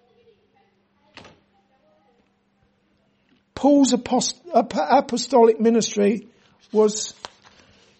Paul's 3.53 3.93
apostolic 3.93 5.59
ministry 5.59 6.29
was 6.71 7.13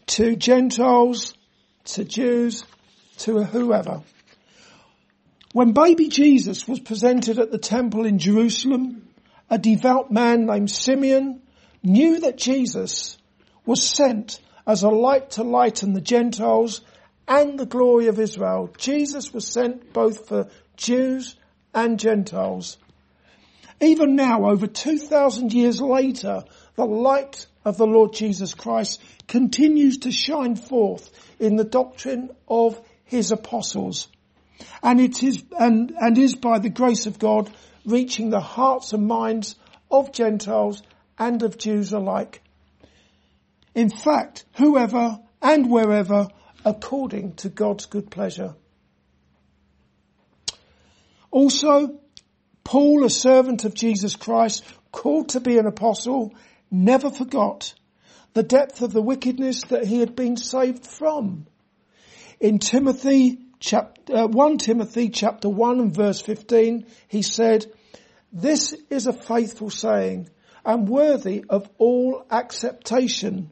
to 0.08 0.36
Gentiles, 0.36 1.34
to 1.84 2.06
Jews, 2.06 2.64
to 3.18 3.44
whoever. 3.44 4.02
When 5.52 5.72
baby 5.72 6.10
Jesus 6.10 6.68
was 6.68 6.80
presented 6.80 7.40
at 7.40 7.52
the 7.52 7.58
temple 7.58 8.06
in 8.06 8.20
Jerusalem, 8.20 9.08
a 9.50 9.58
devout 9.58 10.12
man 10.12 10.46
named 10.46 10.70
Simeon 10.70 11.42
knew 11.82 12.20
that 12.20 12.38
Jesus 12.38 13.18
was 13.66 13.84
sent 13.84 14.40
as 14.68 14.84
a 14.84 14.90
light 14.90 15.32
to 15.32 15.44
lighten 15.44 15.94
the 15.94 16.02
Gentiles 16.02 16.82
and 17.28 17.58
the 17.58 17.66
glory 17.66 18.08
of 18.08 18.20
Israel. 18.20 18.70
Jesus 18.78 19.34
was 19.34 19.48
sent 19.48 19.92
both 19.92 20.28
for 20.28 20.50
Jews 20.78 21.36
and 21.74 22.00
Gentiles. 22.00 22.78
Even 23.82 24.16
now, 24.16 24.50
over 24.50 24.68
2,000 24.68 25.52
years 25.52 25.82
later, 25.82 26.44
the 26.76 26.86
light 26.86 27.48
of 27.66 27.78
the 27.78 27.88
Lord 27.88 28.14
Jesus 28.14 28.54
Christ 28.54 29.02
continues 29.28 30.00
to 30.00 30.12
shine 30.12 30.56
forth 30.56 31.10
in 31.40 31.56
the 31.56 31.64
doctrine 31.64 32.30
of 32.48 32.80
his 33.04 33.32
apostles. 33.32 34.10
And 34.82 35.00
it 35.00 35.24
is, 35.24 35.44
and, 35.58 35.92
and 36.00 36.18
is 36.18 36.36
by 36.36 36.60
the 36.60 36.70
grace 36.70 37.06
of 37.06 37.20
God 37.20 37.50
reaching 37.86 38.30
the 38.30 38.40
hearts 38.40 38.94
and 38.94 39.08
minds 39.08 39.56
of 39.90 40.12
Gentiles 40.12 40.84
and 41.18 41.42
of 41.44 41.58
Jews 41.58 41.94
alike. 41.94 42.42
In 43.76 43.90
fact, 43.90 44.46
whoever 44.54 45.20
and 45.42 45.70
wherever 45.70 46.28
according 46.66 47.36
to 47.36 47.50
God's 47.50 47.86
good 47.86 48.12
pleasure. 48.12 48.56
Also, 51.32 52.00
Paul, 52.64 53.06
a 53.06 53.10
servant 53.10 53.66
of 53.66 53.74
Jesus 53.74 54.16
Christ, 54.16 54.64
called 54.92 55.30
to 55.30 55.40
be 55.40 55.58
an 55.58 55.68
apostle, 55.68 56.34
never 56.72 57.10
forgot 57.10 57.74
the 58.34 58.44
depth 58.44 58.82
of 58.82 58.94
the 58.94 59.02
wickedness 59.02 59.64
that 59.66 59.86
he 59.86 60.00
had 60.00 60.16
been 60.16 60.38
saved 60.38 60.86
from. 60.86 61.48
In 62.40 62.60
Timothy 62.60 63.40
chapter, 63.60 64.16
uh, 64.16 64.28
1 64.28 64.58
Timothy 64.58 65.10
chapter 65.10 65.50
1 65.50 65.80
and 65.80 65.94
verse 65.94 66.22
15, 66.22 66.86
he 67.08 67.22
said, 67.22 67.66
this 68.32 68.74
is 68.90 69.08
a 69.08 69.14
faithful 69.14 69.70
saying 69.70 70.30
and 70.64 70.88
worthy 70.88 71.44
of 71.50 71.70
all 71.78 72.26
acceptation 72.30 73.50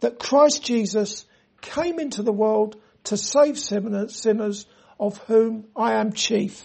that 0.00 0.18
Christ 0.18 0.64
Jesus 0.64 1.26
came 1.60 2.00
into 2.00 2.22
the 2.22 2.32
world 2.32 2.76
to 3.04 3.16
save 3.16 3.58
sinners 3.58 4.66
of 4.98 5.18
whom 5.18 5.66
I 5.76 5.94
am 5.94 6.12
chief. 6.12 6.64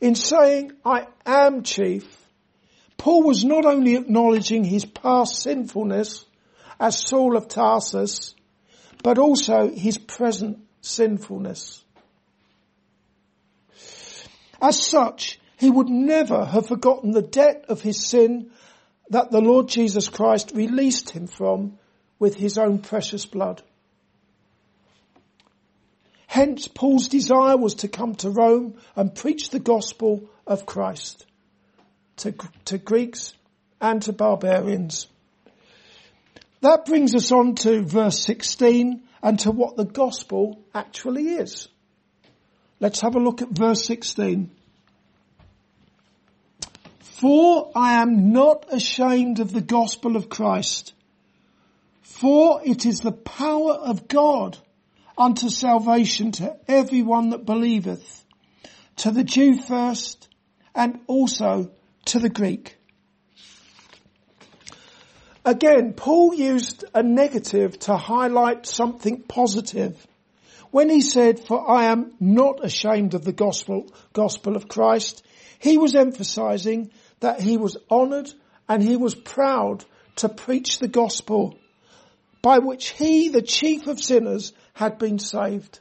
In 0.00 0.14
saying 0.14 0.72
I 0.84 1.06
am 1.24 1.62
chief, 1.62 2.06
Paul 2.96 3.22
was 3.22 3.44
not 3.44 3.64
only 3.64 3.94
acknowledging 3.94 4.64
his 4.64 4.84
past 4.84 5.40
sinfulness 5.40 6.24
as 6.80 6.98
Saul 6.98 7.36
of 7.36 7.48
Tarsus, 7.48 8.34
but 9.02 9.18
also 9.18 9.70
his 9.70 9.98
present 9.98 10.67
sinfulness. 10.88 11.84
As 14.60 14.82
such, 14.82 15.38
he 15.56 15.70
would 15.70 15.88
never 15.88 16.44
have 16.44 16.66
forgotten 16.66 17.12
the 17.12 17.22
debt 17.22 17.66
of 17.68 17.80
his 17.80 18.06
sin 18.06 18.50
that 19.10 19.30
the 19.30 19.40
Lord 19.40 19.68
Jesus 19.68 20.08
Christ 20.08 20.52
released 20.54 21.10
him 21.10 21.26
from 21.26 21.78
with 22.18 22.34
his 22.34 22.58
own 22.58 22.78
precious 22.78 23.26
blood. 23.26 23.62
Hence 26.26 26.68
Paul's 26.68 27.08
desire 27.08 27.56
was 27.56 27.74
to 27.76 27.88
come 27.88 28.14
to 28.16 28.30
Rome 28.30 28.74
and 28.94 29.14
preach 29.14 29.50
the 29.50 29.60
gospel 29.60 30.28
of 30.46 30.66
Christ 30.66 31.24
to, 32.18 32.34
to 32.66 32.78
Greeks 32.78 33.32
and 33.80 34.02
to 34.02 34.12
barbarians. 34.12 35.06
That 36.60 36.84
brings 36.84 37.14
us 37.14 37.32
on 37.32 37.54
to 37.56 37.82
verse 37.82 38.20
16 38.24 39.02
and 39.22 39.38
to 39.40 39.50
what 39.50 39.76
the 39.76 39.84
gospel 39.84 40.60
actually 40.74 41.28
is. 41.28 41.68
Let's 42.80 43.00
have 43.00 43.16
a 43.16 43.20
look 43.20 43.42
at 43.42 43.50
verse 43.50 43.84
16. 43.84 44.50
For 47.00 47.72
I 47.74 47.94
am 47.94 48.32
not 48.32 48.72
ashamed 48.72 49.40
of 49.40 49.52
the 49.52 49.60
gospel 49.60 50.14
of 50.14 50.28
Christ, 50.28 50.94
for 52.02 52.60
it 52.64 52.86
is 52.86 53.00
the 53.00 53.12
power 53.12 53.72
of 53.72 54.06
God 54.06 54.56
unto 55.16 55.48
salvation 55.48 56.30
to 56.32 56.56
everyone 56.68 57.30
that 57.30 57.44
believeth, 57.44 58.24
to 58.96 59.10
the 59.10 59.24
Jew 59.24 59.60
first, 59.60 60.28
and 60.76 61.00
also 61.08 61.72
to 62.04 62.20
the 62.20 62.30
Greek. 62.30 62.77
Again, 65.48 65.94
Paul 65.94 66.34
used 66.34 66.84
a 66.94 67.02
negative 67.02 67.78
to 67.78 67.96
highlight 67.96 68.66
something 68.66 69.22
positive 69.22 70.06
when 70.70 70.90
he 70.90 71.00
said, 71.00 71.40
for 71.40 71.70
I 71.70 71.84
am 71.84 72.12
not 72.20 72.62
ashamed 72.62 73.14
of 73.14 73.24
the 73.24 73.32
gospel, 73.32 73.86
gospel 74.12 74.56
of 74.56 74.68
Christ. 74.68 75.24
He 75.58 75.78
was 75.78 75.94
emphasizing 75.94 76.90
that 77.20 77.40
he 77.40 77.56
was 77.56 77.78
honored 77.88 78.30
and 78.68 78.82
he 78.82 78.96
was 78.96 79.14
proud 79.14 79.86
to 80.16 80.28
preach 80.28 80.80
the 80.80 80.86
gospel 80.86 81.58
by 82.42 82.58
which 82.58 82.90
he, 82.90 83.30
the 83.30 83.40
chief 83.40 83.86
of 83.86 84.04
sinners, 84.04 84.52
had 84.74 84.98
been 84.98 85.18
saved. 85.18 85.80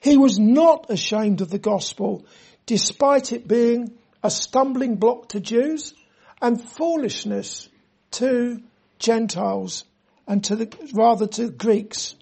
He 0.00 0.16
was 0.16 0.40
not 0.40 0.90
ashamed 0.90 1.42
of 1.42 1.50
the 1.50 1.60
gospel, 1.60 2.26
despite 2.66 3.30
it 3.30 3.46
being 3.46 3.96
a 4.20 4.32
stumbling 4.32 4.96
block 4.96 5.28
to 5.28 5.38
Jews 5.38 5.94
and 6.42 6.60
foolishness 6.72 7.68
to 8.12 8.62
Gentiles 8.98 9.84
and 10.26 10.42
to 10.44 10.56
the, 10.56 10.90
rather 10.92 11.26
to 11.26 11.50
Greeks. 11.50 12.14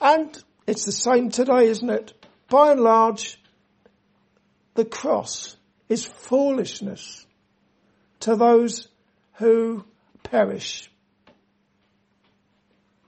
And 0.00 0.36
it's 0.66 0.84
the 0.84 0.92
same 0.92 1.30
today, 1.30 1.68
isn't 1.68 1.90
it? 1.90 2.12
By 2.48 2.72
and 2.72 2.80
large, 2.80 3.40
the 4.74 4.84
cross 4.84 5.56
is 5.88 6.04
foolishness 6.04 7.26
to 8.20 8.36
those 8.36 8.88
who 9.34 9.84
perish. 10.22 10.90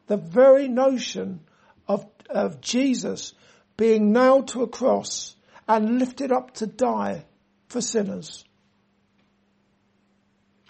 The 0.07 0.17
very 0.17 0.69
notion 0.69 1.41
of, 1.89 2.07
of 2.29 2.61
Jesus 2.61 3.35
being 3.77 4.13
nailed 4.13 4.49
to 4.49 4.63
a 4.63 4.69
cross 4.69 5.35
and 5.67 5.99
lifted 5.99 6.33
up 6.33 6.55
to 6.55 6.67
die 6.67 7.25
for 7.69 7.81
sinners 7.81 8.45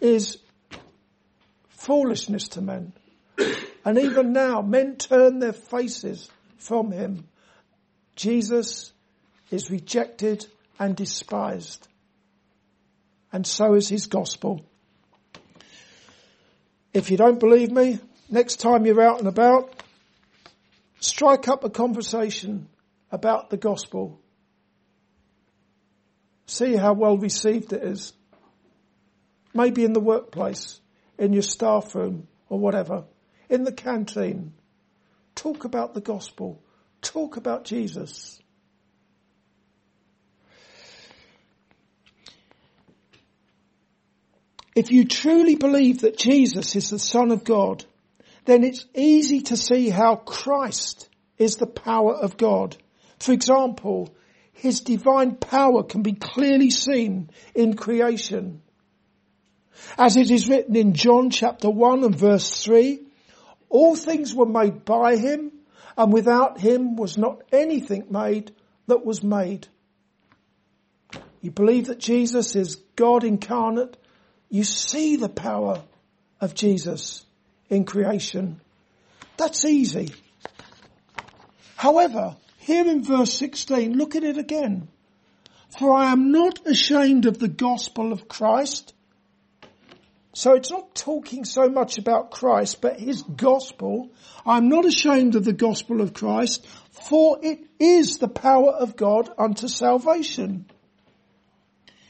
is 0.01 0.39
foolishness 1.85 2.49
to 2.49 2.61
men. 2.61 2.93
And 3.85 3.99
even 3.99 4.33
now, 4.33 4.63
men 4.63 4.97
turn 4.97 5.39
their 5.39 5.53
faces 5.53 6.31
from 6.57 6.91
him. 6.91 7.29
Jesus 8.17 8.93
is 9.51 9.71
rejected 9.71 10.47
and 10.79 10.97
despised. 10.97 11.87
And 13.33 13.47
so 13.47 13.75
is 13.75 13.89
his 13.89 14.07
gospel. 14.07 14.65
If 16.95 17.11
you 17.11 17.17
don't 17.17 17.41
believe 17.41 17.71
me, 17.71 17.99
next 18.31 18.57
time 18.57 18.87
you're 18.87 19.03
out 19.03 19.19
and 19.19 19.29
about, 19.29 19.83
strike 21.01 21.49
up 21.49 21.65
a 21.65 21.71
conversation 21.71 22.69
about 23.11 23.51
the 23.51 23.57
gospel. 23.57 24.21
See 26.47 26.77
how 26.77 26.95
well 26.95 27.19
received 27.19 27.73
it 27.73 27.83
is. 27.83 28.13
Maybe 29.53 29.85
in 29.85 29.93
the 29.93 30.01
workplace, 30.01 30.81
in 31.19 31.33
your 31.33 31.43
staff 31.43 31.95
room 31.95 32.29
or 32.49 32.59
whatever, 32.59 33.05
in 33.49 33.65
the 33.65 33.73
canteen. 33.73 34.53
Talk 35.35 35.65
about 35.65 35.95
the 35.95 36.01
gospel. 36.01 36.63
Talk 37.03 37.37
about 37.37 37.65
Jesus. 37.65 38.41
If 44.75 44.91
you 44.91 45.05
truly 45.05 45.55
believe 45.55 46.01
that 46.01 46.19
Jesus 46.19 46.75
is 46.75 46.91
the 46.91 46.99
Son 46.99 47.31
of 47.31 47.45
God, 47.45 47.85
then 48.45 48.65
it's 48.65 48.85
easy 48.95 49.43
to 49.43 49.57
see 49.57 49.89
how 49.89 50.17
Christ 50.17 51.09
is 51.39 51.57
the 51.57 51.67
power 51.67 52.15
of 52.15 52.37
God. 52.37 52.77
For 53.21 53.33
example, 53.33 54.15
his 54.53 54.81
divine 54.81 55.37
power 55.37 55.85
can 55.85 56.03
be 56.03 56.13
clearly 56.13 56.71
seen 56.71 57.31
in 57.55 57.77
creation. 57.77 58.63
As 59.99 60.17
it 60.17 60.31
is 60.31 60.49
written 60.49 60.77
in 60.77 60.95
John 60.95 61.31
chapter 61.31 61.71
1 61.71 62.05
and 62.05 62.17
verse 62.17 62.65
3, 62.65 63.01
all 63.69 63.97
things 63.97 64.35
were 64.35 64.47
made 64.47 64.85
by 64.85 65.17
him 65.17 65.53
and 65.97 66.13
without 66.13 66.59
him 66.59 66.97
was 66.97 67.17
not 67.17 67.43
anything 67.53 68.07
made 68.11 68.53
that 68.87 69.05
was 69.05 69.23
made. 69.23 69.69
You 71.41 71.51
believe 71.51 71.87
that 71.87 71.99
Jesus 71.99 72.57
is 72.57 72.77
God 72.97 73.25
incarnate. 73.25 73.97
You 74.49 74.65
see 74.65 75.17
the 75.17 75.29
power 75.29 75.83
of 76.41 76.55
Jesus 76.55 77.25
in 77.69 77.85
creation. 77.85 78.61
That's 79.37 79.65
easy. 79.65 80.15
However, 81.77 82.37
here 82.59 82.87
in 82.87 83.05
verse 83.05 83.35
16, 83.35 83.93
look 83.93 84.17
at 84.17 84.25
it 84.25 84.39
again. 84.39 84.89
For 85.79 85.95
I 85.95 86.13
am 86.13 86.33
not 86.33 86.67
ashamed 86.67 87.27
of 87.27 87.39
the 87.39 87.49
gospel 87.49 88.13
of 88.13 88.29
Christ. 88.29 88.94
So 90.35 90.55
it's 90.55 90.71
not 90.71 90.97
talking 90.97 91.45
so 91.45 91.69
much 91.69 91.97
about 91.97 92.33
Christ, 92.33 92.81
but 92.81 92.99
his 92.99 93.23
gospel. 93.23 94.11
I'm 94.45 94.69
not 94.69 94.85
ashamed 94.85 95.37
of 95.37 95.45
the 95.45 95.53
gospel 95.53 96.01
of 96.01 96.13
Christ, 96.13 96.67
for 96.91 97.39
it 97.41 97.61
is 97.79 98.19
the 98.19 98.29
power 98.29 98.73
of 98.73 98.97
God 98.97 99.31
unto 99.39 99.69
salvation. 99.69 100.67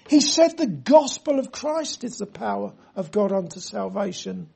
He 0.08 0.20
said 0.20 0.56
the 0.56 0.66
gospel 0.66 1.38
of 1.38 1.52
Christ 1.52 2.02
is 2.02 2.16
the 2.16 2.26
power 2.26 2.72
of 2.96 3.10
God 3.10 3.30
unto 3.30 3.60
salvation. 3.60 4.48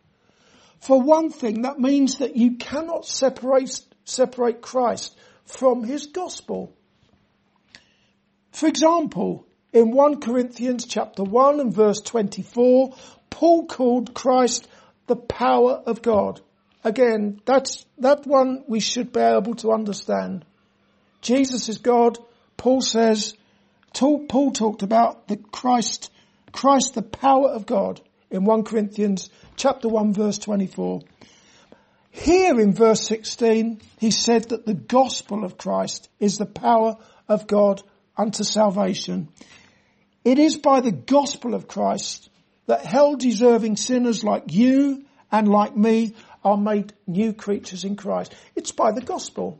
For 0.81 1.00
one 1.00 1.28
thing, 1.28 1.62
that 1.62 1.78
means 1.78 2.18
that 2.18 2.37
you 2.37 2.57
cannot 2.57 3.04
separate, 3.04 3.81
separate 4.04 4.62
Christ 4.62 5.14
from 5.44 5.85
his 5.85 6.07
gospel. 6.07 6.72
For 8.52 8.66
example, 8.66 9.46
in 9.72 9.90
1 9.90 10.20
Corinthians 10.20 10.87
chapter 10.87 11.22
1 11.22 11.61
and 11.61 11.74
verse 11.74 12.00
24, 12.00 12.94
Paul 13.30 13.66
called 13.66 14.14
Christ 14.14 14.68
the 15.06 15.16
power 15.16 15.82
of 15.86 16.02
God. 16.02 16.40
Again, 16.84 17.40
that's, 17.44 17.84
that 17.98 18.26
one 18.26 18.64
we 18.66 18.80
should 18.80 19.12
be 19.12 19.20
able 19.20 19.54
to 19.56 19.72
understand. 19.72 20.44
Jesus 21.20 21.68
is 21.68 21.78
God. 21.78 22.18
Paul 22.56 22.80
says, 22.80 23.34
Paul 23.92 24.52
talked 24.52 24.82
about 24.82 25.28
the 25.28 25.36
Christ, 25.36 26.10
Christ 26.52 26.94
the 26.94 27.02
power 27.02 27.48
of 27.48 27.66
God 27.66 28.00
in 28.30 28.44
1 28.44 28.64
Corinthians 28.64 29.30
chapter 29.56 29.88
1 29.88 30.12
verse 30.12 30.38
24. 30.38 31.02
Here 32.10 32.58
in 32.58 32.74
verse 32.74 33.06
16, 33.06 33.80
he 33.98 34.10
said 34.10 34.44
that 34.50 34.66
the 34.66 34.74
gospel 34.74 35.44
of 35.44 35.58
Christ 35.58 36.08
is 36.18 36.38
the 36.38 36.46
power 36.46 36.96
of 37.28 37.46
God 37.46 37.82
unto 38.16 38.44
salvation. 38.44 39.28
It 40.24 40.38
is 40.38 40.56
by 40.56 40.80
the 40.80 40.92
gospel 40.92 41.54
of 41.54 41.68
Christ 41.68 42.28
that 42.68 42.85
hell 42.85 43.16
deserving 43.16 43.76
sinners 43.76 44.22
like 44.22 44.52
you 44.52 45.04
and 45.33 45.48
like 45.48 45.76
me 45.76 46.14
are 46.44 46.59
made 46.59 46.92
new 47.07 47.33
creatures 47.33 47.83
in 47.83 47.96
Christ. 47.96 48.35
It's 48.54 48.72
by 48.72 48.92
the 48.92 49.00
gospel. 49.00 49.59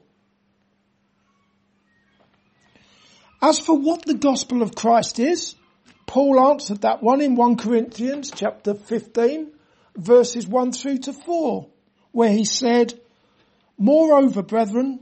As 3.41 3.59
for 3.59 3.79
what 3.79 4.05
the 4.05 4.15
gospel 4.15 4.63
of 4.63 4.75
Christ 4.75 5.19
is, 5.19 5.55
Paul 6.07 6.39
answered 6.51 6.83
that 6.83 7.03
one 7.03 7.21
in 7.21 7.35
1 7.35 7.57
Corinthians 7.57 8.31
chapter 8.35 8.75
15 8.75 9.53
verses 9.97 10.47
1 10.47 10.73
through 10.73 10.99
to 10.99 11.13
4 11.13 11.67
where 12.13 12.31
he 12.33 12.45
said, 12.45 12.99
Moreover, 13.79 14.43
brethren, 14.43 15.01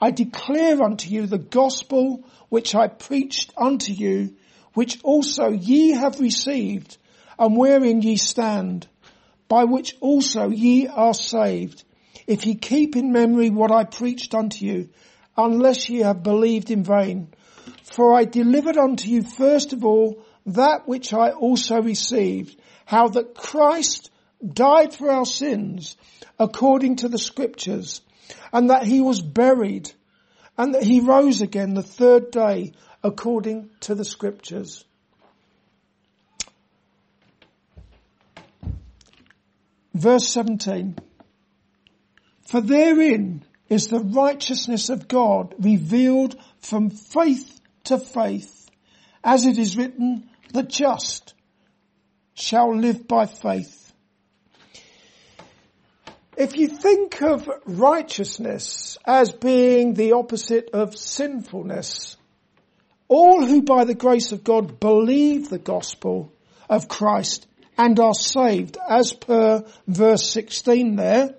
I 0.00 0.12
declare 0.12 0.80
unto 0.80 1.08
you 1.08 1.26
the 1.26 1.38
gospel 1.38 2.24
which 2.50 2.74
I 2.74 2.86
preached 2.86 3.52
unto 3.56 3.92
you, 3.92 4.36
which 4.74 5.02
also 5.02 5.48
ye 5.50 5.90
have 5.90 6.20
received, 6.20 6.98
and 7.38 7.56
wherein 7.56 8.02
ye 8.02 8.16
stand, 8.16 8.88
by 9.48 9.64
which 9.64 9.96
also 10.00 10.50
ye 10.50 10.86
are 10.86 11.14
saved, 11.14 11.84
if 12.26 12.46
ye 12.46 12.54
keep 12.54 12.96
in 12.96 13.12
memory 13.12 13.50
what 13.50 13.70
I 13.70 13.84
preached 13.84 14.34
unto 14.34 14.66
you, 14.66 14.90
unless 15.36 15.88
ye 15.88 16.00
have 16.00 16.22
believed 16.22 16.70
in 16.70 16.82
vain. 16.82 17.28
For 17.84 18.14
I 18.14 18.24
delivered 18.24 18.76
unto 18.76 19.08
you 19.08 19.22
first 19.22 19.72
of 19.72 19.84
all 19.84 20.22
that 20.46 20.86
which 20.86 21.12
I 21.12 21.30
also 21.30 21.80
received, 21.80 22.58
how 22.84 23.08
that 23.08 23.34
Christ 23.34 24.10
died 24.46 24.94
for 24.94 25.10
our 25.10 25.26
sins 25.26 25.96
according 26.38 26.96
to 26.96 27.08
the 27.08 27.18
scriptures, 27.18 28.00
and 28.52 28.70
that 28.70 28.84
he 28.84 29.00
was 29.00 29.20
buried, 29.20 29.90
and 30.56 30.74
that 30.74 30.82
he 30.82 31.00
rose 31.00 31.40
again 31.40 31.74
the 31.74 31.82
third 31.82 32.30
day 32.30 32.72
according 33.02 33.70
to 33.80 33.94
the 33.94 34.04
scriptures. 34.04 34.84
Verse 39.98 40.28
17. 40.28 40.96
For 42.42 42.60
therein 42.60 43.42
is 43.68 43.88
the 43.88 43.98
righteousness 43.98 44.90
of 44.90 45.08
God 45.08 45.56
revealed 45.58 46.36
from 46.60 46.90
faith 46.90 47.60
to 47.84 47.98
faith, 47.98 48.70
as 49.24 49.44
it 49.44 49.58
is 49.58 49.76
written, 49.76 50.30
the 50.52 50.62
just 50.62 51.34
shall 52.34 52.76
live 52.76 53.08
by 53.08 53.26
faith. 53.26 53.92
If 56.36 56.56
you 56.56 56.68
think 56.68 57.20
of 57.20 57.50
righteousness 57.66 58.98
as 59.04 59.32
being 59.32 59.94
the 59.94 60.12
opposite 60.12 60.70
of 60.72 60.96
sinfulness, 60.96 62.16
all 63.08 63.44
who 63.44 63.62
by 63.62 63.84
the 63.84 63.94
grace 63.96 64.30
of 64.30 64.44
God 64.44 64.78
believe 64.78 65.48
the 65.48 65.58
gospel 65.58 66.32
of 66.68 66.86
Christ 66.86 67.47
and 67.78 67.98
are 68.00 68.14
saved, 68.14 68.76
as 68.88 69.12
per 69.12 69.64
verse 69.86 70.28
16 70.30 70.96
there, 70.96 71.36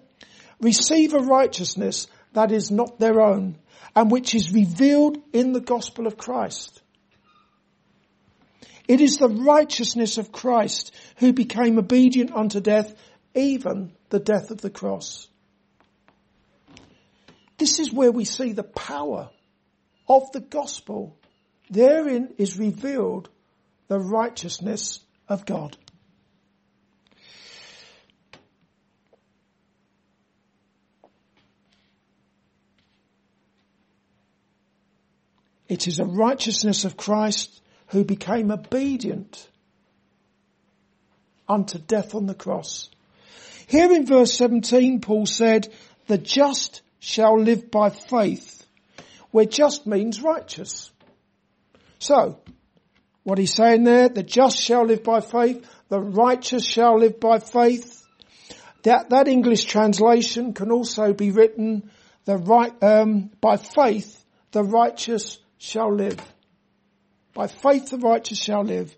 receive 0.62 1.14
a 1.14 1.20
righteousness 1.20 2.08
that 2.34 2.52
is 2.52 2.72
not 2.72 2.98
their 2.98 3.20
own 3.20 3.58
and 3.96 4.10
which 4.10 4.34
is 4.34 4.54
revealed 4.54 5.18
in 5.34 5.52
the 5.52 5.60
gospel 5.60 6.08
of 6.08 6.18
Christ. 6.18 6.82
It 8.88 9.02
is 9.02 9.18
the 9.18 9.30
righteousness 9.30 10.18
of 10.18 10.32
Christ 10.32 10.92
who 11.18 11.34
became 11.34 11.78
obedient 11.78 12.32
unto 12.32 12.60
death, 12.60 12.96
even 13.36 13.94
the 14.10 14.20
death 14.20 14.52
of 14.52 14.62
the 14.62 14.70
cross. 14.70 15.28
This 17.58 17.80
is 17.80 17.92
where 17.92 18.12
we 18.12 18.26
see 18.26 18.54
the 18.54 18.64
power 18.64 19.30
of 20.08 20.32
the 20.32 20.40
gospel. 20.40 21.18
Therein 21.70 22.34
is 22.38 22.58
revealed 22.58 23.30
the 23.90 24.00
righteousness 24.00 25.02
of 25.28 25.46
God. 25.46 25.78
It 35.70 35.88
is 35.88 36.00
a 36.00 36.06
righteousness 36.06 36.84
of 36.84 36.98
Christ 36.98 37.62
who 37.88 38.04
became 38.04 38.52
obedient 38.52 39.48
unto 41.48 41.78
death 41.78 42.16
on 42.16 42.26
the 42.26 42.34
cross. 42.34 42.90
Here 43.68 43.92
in 43.92 44.06
verse 44.08 44.34
17, 44.34 45.00
Paul 45.00 45.28
said, 45.28 45.72
the 46.08 46.18
just 46.18 46.82
shall 47.00 47.40
live 47.40 47.70
by 47.70 47.92
faith, 47.92 48.66
where 49.30 49.46
just 49.46 49.86
means 49.86 50.24
righteous. 50.24 50.92
So, 52.00 52.40
what 53.24 53.38
he's 53.38 53.54
saying 53.54 53.84
there, 53.84 54.10
the 54.10 54.24
just 54.24 54.58
shall 54.58 54.86
live 54.86 55.04
by 55.04 55.22
faith, 55.22 55.64
the 55.90 56.00
righteous 56.00 56.66
shall 56.66 56.98
live 56.98 57.20
by 57.20 57.38
faith. 57.38 58.04
That, 58.84 59.12
that 59.12 59.28
English 59.28 59.66
translation 59.66 60.54
can 60.54 60.72
also 60.72 61.14
be 61.14 61.30
written, 61.30 61.92
the 62.26 62.38
right, 62.38 62.74
um, 62.82 63.30
by 63.40 63.58
faith, 63.58 64.24
the 64.52 64.64
righteous 64.64 65.38
shall 65.60 65.94
live. 65.94 66.20
By 67.36 67.46
faith 67.46 67.92
the 67.92 67.98
righteous 67.98 68.40
shall 68.40 68.64
live. 68.64 68.96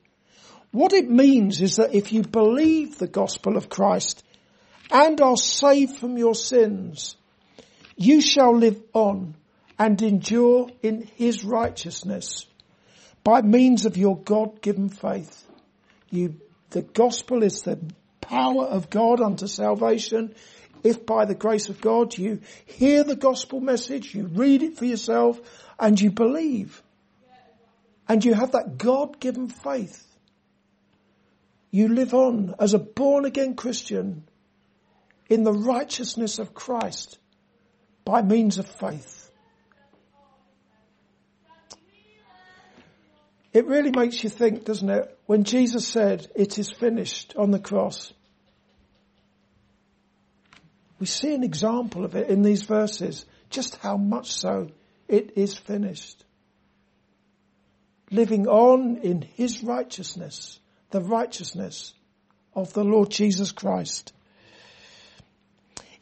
What 0.72 0.94
it 0.94 1.10
means 1.10 1.62
is 1.62 1.76
that 1.76 1.94
if 1.94 2.14
you 2.14 2.22
believe 2.22 2.98
the 2.98 3.08
gospel 3.08 3.58
of 3.58 3.68
Christ, 3.68 4.24
and 4.90 5.20
are 5.22 5.38
saved 5.38 5.98
from 5.98 6.18
your 6.18 6.36
sins, 6.36 7.16
you 7.98 8.22
shall 8.22 8.56
live 8.56 8.82
on 8.94 9.36
and 9.78 10.02
endure 10.02 10.70
in 10.82 11.10
his 11.16 11.44
righteousness 11.44 12.46
by 13.24 13.42
means 13.42 13.86
of 13.86 13.98
your 13.98 14.18
God-given 14.18 14.90
faith. 14.90 15.46
You, 16.10 16.40
the 16.72 16.82
gospel 16.82 17.44
is 17.44 17.62
the 17.62 17.80
power 18.20 18.66
of 18.66 18.90
God 18.90 19.22
unto 19.22 19.48
salvation. 19.48 20.36
If 20.84 21.06
by 21.06 21.26
the 21.26 21.36
grace 21.36 21.70
of 21.70 21.82
God 21.82 22.18
you 22.18 22.42
hear 22.66 23.04
the 23.04 23.16
gospel 23.16 23.60
message, 23.60 24.16
you 24.16 24.28
read 24.28 24.64
it 24.64 24.78
for 24.78 24.86
yourself 24.86 25.40
and 25.80 26.00
you 26.00 26.12
believe 26.12 26.82
and 28.08 28.26
you 28.26 28.34
have 28.34 28.52
that 28.54 28.78
God-given 28.78 29.48
faith, 29.48 30.06
you 31.70 31.88
live 31.88 32.14
on 32.14 32.56
as 32.60 32.74
a 32.74 32.80
born 32.80 33.26
again 33.26 33.56
Christian 33.56 34.24
in 35.30 35.44
the 35.44 35.54
righteousness 35.54 36.40
of 36.40 36.54
Christ 36.54 37.18
by 38.04 38.22
means 38.22 38.58
of 38.58 38.68
faith. 38.68 39.32
It 43.54 43.66
really 43.68 43.92
makes 43.92 44.24
you 44.24 44.30
think, 44.30 44.66
doesn't 44.66 44.90
it? 44.90 45.18
When 45.26 45.44
Jesus 45.44 45.88
said, 45.88 46.30
it 46.36 46.58
is 46.58 46.72
finished 46.72 47.36
on 47.38 47.52
the 47.52 47.60
cross. 47.60 48.14
We 51.02 51.08
see 51.08 51.34
an 51.34 51.44
example 51.44 52.06
of 52.06 52.16
it 52.16 52.30
in 52.30 52.44
these 52.44 52.62
verses, 52.62 53.26
just 53.50 53.76
how 53.78 53.98
much 53.98 54.34
so 54.34 54.70
it 55.08 55.36
is 55.36 55.58
finished. 55.58 56.24
Living 58.12 58.48
on 58.48 58.98
in 58.98 59.24
His 59.24 59.64
righteousness, 59.64 60.60
the 60.92 61.02
righteousness 61.02 61.96
of 62.54 62.72
the 62.74 62.84
Lord 62.84 63.10
Jesus 63.10 63.52
Christ. 63.52 64.14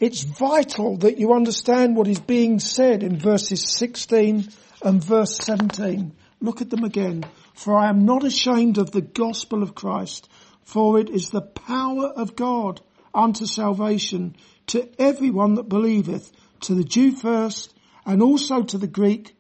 It's 0.01 0.23
vital 0.23 0.97
that 0.97 1.17
you 1.17 1.33
understand 1.33 1.95
what 1.95 2.09
is 2.09 2.19
being 2.19 2.59
said 2.59 3.01
in 3.01 3.17
verses 3.17 3.63
16 3.71 4.49
and 4.83 5.01
verse 5.01 5.37
17. 5.37 6.11
Look 6.41 6.59
at 6.59 6.69
them 6.69 6.83
again. 6.83 7.23
For 7.53 7.77
I 7.77 7.87
am 7.87 8.03
not 8.03 8.25
ashamed 8.25 8.77
of 8.77 8.91
the 8.91 9.01
gospel 9.01 9.63
of 9.63 9.75
Christ, 9.75 10.27
For 10.63 10.99
it 10.99 11.09
is 11.09 11.29
the 11.29 11.41
power 11.41 12.07
of 12.07 12.35
God 12.35 12.81
unto 13.13 13.45
salvation 13.45 14.35
to 14.69 14.87
everyone 14.99 15.55
that 15.55 15.69
believeth, 15.69 16.31
to 16.61 16.75
the 16.75 16.83
Jew 16.83 17.11
first, 17.11 17.73
and 18.05 18.21
also 18.21 18.63
to 18.63 18.77
the 18.77 18.87
Greek. 18.87 19.35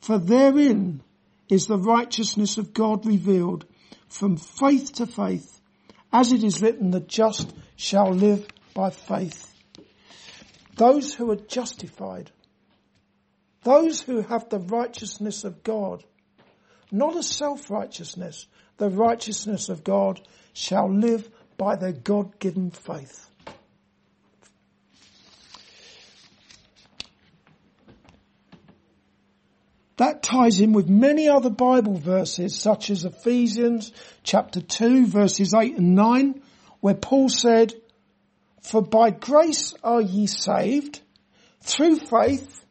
For 0.00 0.18
therein 0.18 1.02
is 1.48 1.66
the 1.66 1.78
righteousness 1.78 2.58
of 2.58 2.72
God 2.72 3.04
revealed 3.04 3.64
from 4.08 4.36
faith 4.36 4.92
to 4.94 5.06
faith, 5.06 5.60
as 6.12 6.32
it 6.32 6.44
is 6.44 6.62
written, 6.62 6.90
the 6.90 7.00
just 7.00 7.52
shall 7.76 8.10
live 8.10 8.46
by 8.74 8.90
faith. 8.90 9.52
Those 10.76 11.14
who 11.14 11.30
are 11.30 11.36
justified, 11.36 12.30
those 13.62 14.00
who 14.00 14.22
have 14.22 14.48
the 14.48 14.58
righteousness 14.58 15.44
of 15.44 15.62
God, 15.62 16.04
not 16.90 17.16
a 17.16 17.22
self-righteousness, 17.22 18.46
the 18.78 18.90
righteousness 18.90 19.68
of 19.68 19.84
God 19.84 20.20
shall 20.52 20.92
live 20.92 21.28
by 21.56 21.76
their 21.76 21.92
God-given 21.92 22.70
faith. 22.70 23.29
That 30.00 30.22
ties 30.22 30.62
in 30.62 30.72
with 30.72 30.88
many 30.88 31.28
other 31.28 31.50
Bible 31.50 31.98
verses 31.98 32.58
such 32.58 32.88
as 32.88 33.04
Ephesians 33.04 33.92
chapter 34.22 34.62
2 34.62 35.06
verses 35.06 35.52
8 35.52 35.76
and 35.76 35.94
9 35.94 36.40
where 36.80 36.94
Paul 36.94 37.28
said, 37.28 37.74
For 38.62 38.80
by 38.80 39.10
grace 39.10 39.74
are 39.84 40.00
ye 40.00 40.26
saved 40.26 41.02
through 41.60 41.96
faith 41.96 42.64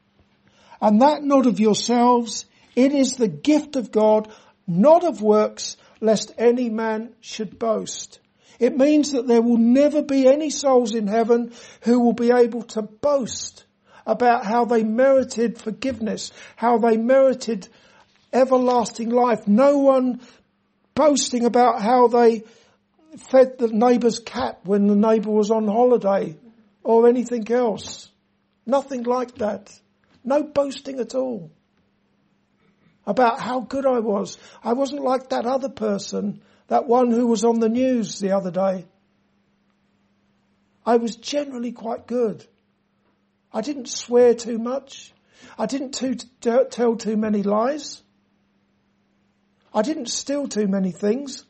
and 0.81 1.03
that 1.03 1.21
not 1.23 1.45
of 1.45 1.59
yourselves, 1.59 2.45
it 2.75 2.93
is 2.93 3.13
the 3.13 3.27
gift 3.27 3.75
of 3.75 3.91
God, 3.91 4.27
not 4.65 5.03
of 5.03 5.21
works, 5.21 5.77
lest 6.01 6.31
any 6.35 6.71
man 6.71 7.13
should 7.21 7.59
boast. 7.59 8.19
It 8.57 8.75
means 8.75 9.11
that 9.11 9.27
there 9.27 9.43
will 9.43 9.59
never 9.59 10.01
be 10.01 10.25
any 10.25 10.49
souls 10.49 10.95
in 10.95 11.05
heaven 11.05 11.53
who 11.81 11.99
will 11.99 12.13
be 12.13 12.31
able 12.31 12.63
to 12.63 12.81
boast 12.81 13.65
about 14.09 14.45
how 14.45 14.65
they 14.65 14.83
merited 14.83 15.59
forgiveness, 15.59 16.31
how 16.55 16.79
they 16.79 16.97
merited 16.97 17.67
everlasting 18.33 19.09
life. 19.09 19.47
No 19.47 19.77
one 19.77 20.21
boasting 20.95 21.45
about 21.45 21.81
how 21.81 22.07
they 22.07 22.43
fed 23.17 23.57
the 23.59 23.67
neighbour's 23.67 24.19
cat 24.19 24.59
when 24.63 24.87
the 24.87 24.95
neighbour 24.95 25.31
was 25.31 25.51
on 25.51 25.67
holiday 25.67 26.35
or 26.83 27.07
anything 27.07 27.49
else. 27.51 28.09
Nothing 28.65 29.03
like 29.03 29.35
that. 29.35 29.71
No 30.23 30.43
boasting 30.43 30.99
at 30.99 31.15
all 31.15 31.51
about 33.05 33.39
how 33.39 33.59
good 33.61 33.85
I 33.85 33.99
was. 33.99 34.37
I 34.63 34.73
wasn't 34.73 35.03
like 35.03 35.29
that 35.29 35.45
other 35.45 35.69
person, 35.69 36.41
that 36.67 36.87
one 36.87 37.11
who 37.11 37.27
was 37.27 37.43
on 37.43 37.59
the 37.59 37.69
news 37.69 38.19
the 38.19 38.31
other 38.31 38.51
day. 38.51 38.85
I 40.85 40.97
was 40.97 41.15
generally 41.15 41.71
quite 41.71 42.07
good. 42.07 42.45
I 43.51 43.61
didn't 43.61 43.89
swear 43.89 44.33
too 44.33 44.57
much. 44.57 45.13
I 45.57 45.65
didn't 45.65 45.93
too, 45.93 46.15
tell 46.41 46.95
too 46.95 47.17
many 47.17 47.43
lies. 47.43 48.01
I 49.73 49.81
didn't 49.81 50.07
steal 50.07 50.47
too 50.47 50.67
many 50.67 50.91
things. 50.91 51.45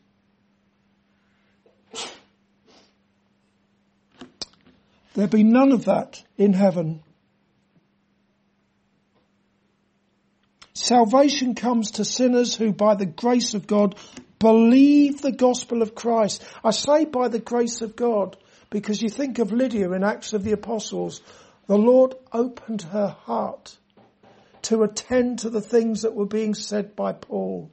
There'll 5.14 5.30
be 5.30 5.44
none 5.44 5.72
of 5.72 5.86
that 5.86 6.24
in 6.38 6.54
heaven. 6.54 7.04
Salvation 10.74 11.56
comes 11.56 11.92
to 11.92 12.06
sinners 12.06 12.56
who 12.56 12.72
by 12.72 12.96
the 12.96 13.06
grace 13.06 13.54
of 13.54 13.68
God 13.68 13.96
believe 14.40 15.22
the 15.22 15.32
gospel 15.32 15.82
of 15.82 15.94
Christ. 15.94 16.44
I 16.64 16.72
say 16.72 17.06
by 17.06 17.28
the 17.28 17.40
grace 17.40 17.82
of 17.82 17.96
God 17.96 18.38
because 18.70 19.02
you 19.02 19.10
think 19.10 19.40
of 19.40 19.52
Lydia 19.52 19.92
in 19.92 20.04
Acts 20.04 20.34
of 20.34 20.44
the 20.44 20.54
Apostles. 20.54 21.22
The 21.70 21.78
Lord 21.78 22.16
opened 22.34 22.82
her 22.82 23.10
heart 23.10 23.78
to 24.64 24.82
attend 24.82 25.38
to 25.40 25.52
the 25.52 25.62
things 25.62 26.02
that 26.02 26.16
were 26.16 26.26
being 26.26 26.56
said 26.56 26.96
by 26.96 27.14
Paul. 27.14 27.72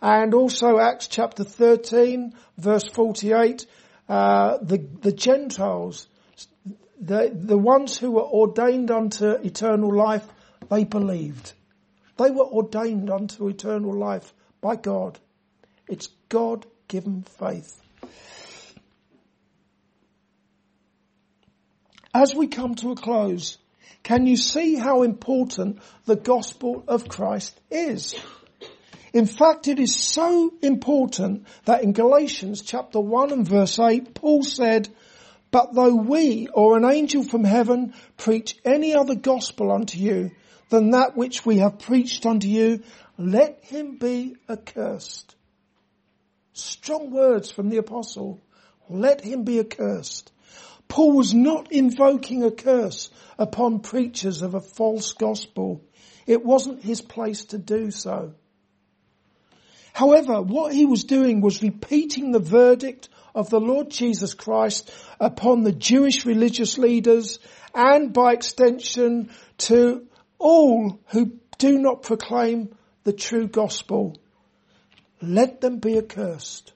And 0.00 0.32
also 0.32 0.78
Acts 0.78 1.08
chapter 1.08 1.44
13 1.44 2.32
verse 2.56 2.88
48, 2.88 3.66
uh, 4.08 4.56
the, 4.62 4.78
the 4.78 5.12
Gentiles, 5.12 6.08
the, 6.98 7.30
the 7.34 7.58
ones 7.58 7.98
who 7.98 8.12
were 8.12 8.22
ordained 8.22 8.90
unto 8.90 9.32
eternal 9.32 9.94
life 9.94 10.26
they 10.70 10.84
believed. 10.84 11.52
They 12.16 12.30
were 12.30 12.46
ordained 12.46 13.10
unto 13.10 13.46
eternal 13.46 13.92
life 13.92 14.32
by 14.62 14.76
God. 14.76 15.18
It's 15.86 16.08
God 16.30 16.64
given 16.88 17.24
faith. 17.24 17.78
As 22.20 22.34
we 22.34 22.48
come 22.48 22.74
to 22.74 22.90
a 22.90 22.96
close, 22.96 23.58
can 24.02 24.26
you 24.26 24.36
see 24.36 24.74
how 24.74 25.04
important 25.04 25.78
the 26.04 26.16
gospel 26.16 26.82
of 26.88 27.08
Christ 27.08 27.60
is? 27.70 28.20
In 29.12 29.24
fact, 29.24 29.68
it 29.68 29.78
is 29.78 29.94
so 29.94 30.52
important 30.60 31.46
that 31.66 31.84
in 31.84 31.92
Galatians 31.92 32.62
chapter 32.62 32.98
1 32.98 33.30
and 33.30 33.46
verse 33.46 33.78
8, 33.78 34.14
Paul 34.14 34.42
said, 34.42 34.88
But 35.52 35.74
though 35.74 35.94
we 35.94 36.48
or 36.52 36.76
an 36.76 36.84
angel 36.84 37.22
from 37.22 37.44
heaven 37.44 37.94
preach 38.16 38.56
any 38.64 38.96
other 38.96 39.14
gospel 39.14 39.70
unto 39.70 39.96
you 39.96 40.32
than 40.70 40.90
that 40.90 41.16
which 41.16 41.46
we 41.46 41.58
have 41.58 41.78
preached 41.78 42.26
unto 42.26 42.48
you, 42.48 42.82
let 43.16 43.62
him 43.62 43.96
be 43.96 44.34
accursed. 44.48 45.36
Strong 46.52 47.12
words 47.12 47.52
from 47.52 47.68
the 47.68 47.76
apostle. 47.76 48.40
Let 48.88 49.20
him 49.20 49.44
be 49.44 49.60
accursed. 49.60 50.32
Paul 50.88 51.12
was 51.12 51.34
not 51.34 51.70
invoking 51.70 52.42
a 52.42 52.50
curse 52.50 53.10
upon 53.38 53.80
preachers 53.80 54.42
of 54.42 54.54
a 54.54 54.60
false 54.60 55.12
gospel. 55.12 55.82
It 56.26 56.44
wasn't 56.44 56.82
his 56.82 57.00
place 57.00 57.44
to 57.46 57.58
do 57.58 57.90
so. 57.90 58.34
However, 59.92 60.42
what 60.42 60.72
he 60.72 60.86
was 60.86 61.04
doing 61.04 61.40
was 61.40 61.62
repeating 61.62 62.30
the 62.30 62.38
verdict 62.38 63.08
of 63.34 63.50
the 63.50 63.60
Lord 63.60 63.90
Jesus 63.90 64.34
Christ 64.34 64.92
upon 65.20 65.62
the 65.62 65.72
Jewish 65.72 66.24
religious 66.24 66.78
leaders 66.78 67.38
and 67.74 68.12
by 68.12 68.32
extension 68.32 69.30
to 69.58 70.06
all 70.38 71.00
who 71.08 71.32
do 71.58 71.78
not 71.78 72.02
proclaim 72.02 72.74
the 73.04 73.12
true 73.12 73.48
gospel, 73.48 74.16
let 75.20 75.60
them 75.60 75.78
be 75.78 75.98
accursed. 75.98 76.72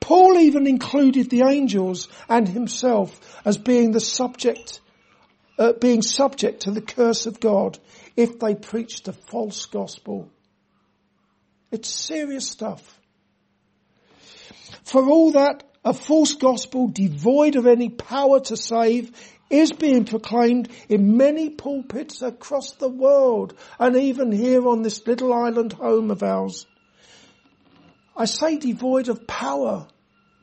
Paul 0.00 0.38
even 0.38 0.66
included 0.66 1.30
the 1.30 1.42
angels 1.46 2.08
and 2.28 2.48
himself 2.48 3.40
as 3.44 3.58
being 3.58 3.92
the 3.92 4.00
subject, 4.00 4.80
uh, 5.58 5.74
being 5.74 6.02
subject 6.02 6.62
to 6.62 6.70
the 6.70 6.80
curse 6.80 7.26
of 7.26 7.38
God 7.38 7.78
if 8.16 8.38
they 8.38 8.54
preached 8.54 9.06
a 9.08 9.12
false 9.12 9.66
gospel. 9.66 10.28
It's 11.70 11.88
serious 11.88 12.48
stuff. 12.48 12.98
For 14.84 15.08
all 15.08 15.32
that, 15.32 15.62
a 15.84 15.92
false 15.94 16.34
gospel 16.34 16.88
devoid 16.88 17.56
of 17.56 17.66
any 17.66 17.88
power 17.88 18.40
to 18.40 18.56
save 18.56 19.12
is 19.48 19.72
being 19.72 20.04
proclaimed 20.04 20.68
in 20.88 21.16
many 21.16 21.50
pulpits 21.50 22.22
across 22.22 22.72
the 22.72 22.88
world 22.88 23.54
and 23.78 23.96
even 23.96 24.30
here 24.30 24.66
on 24.66 24.82
this 24.82 25.06
little 25.06 25.32
island 25.32 25.72
home 25.72 26.10
of 26.10 26.22
ours. 26.22 26.66
I 28.20 28.26
say 28.26 28.58
devoid 28.58 29.08
of 29.08 29.26
power 29.26 29.88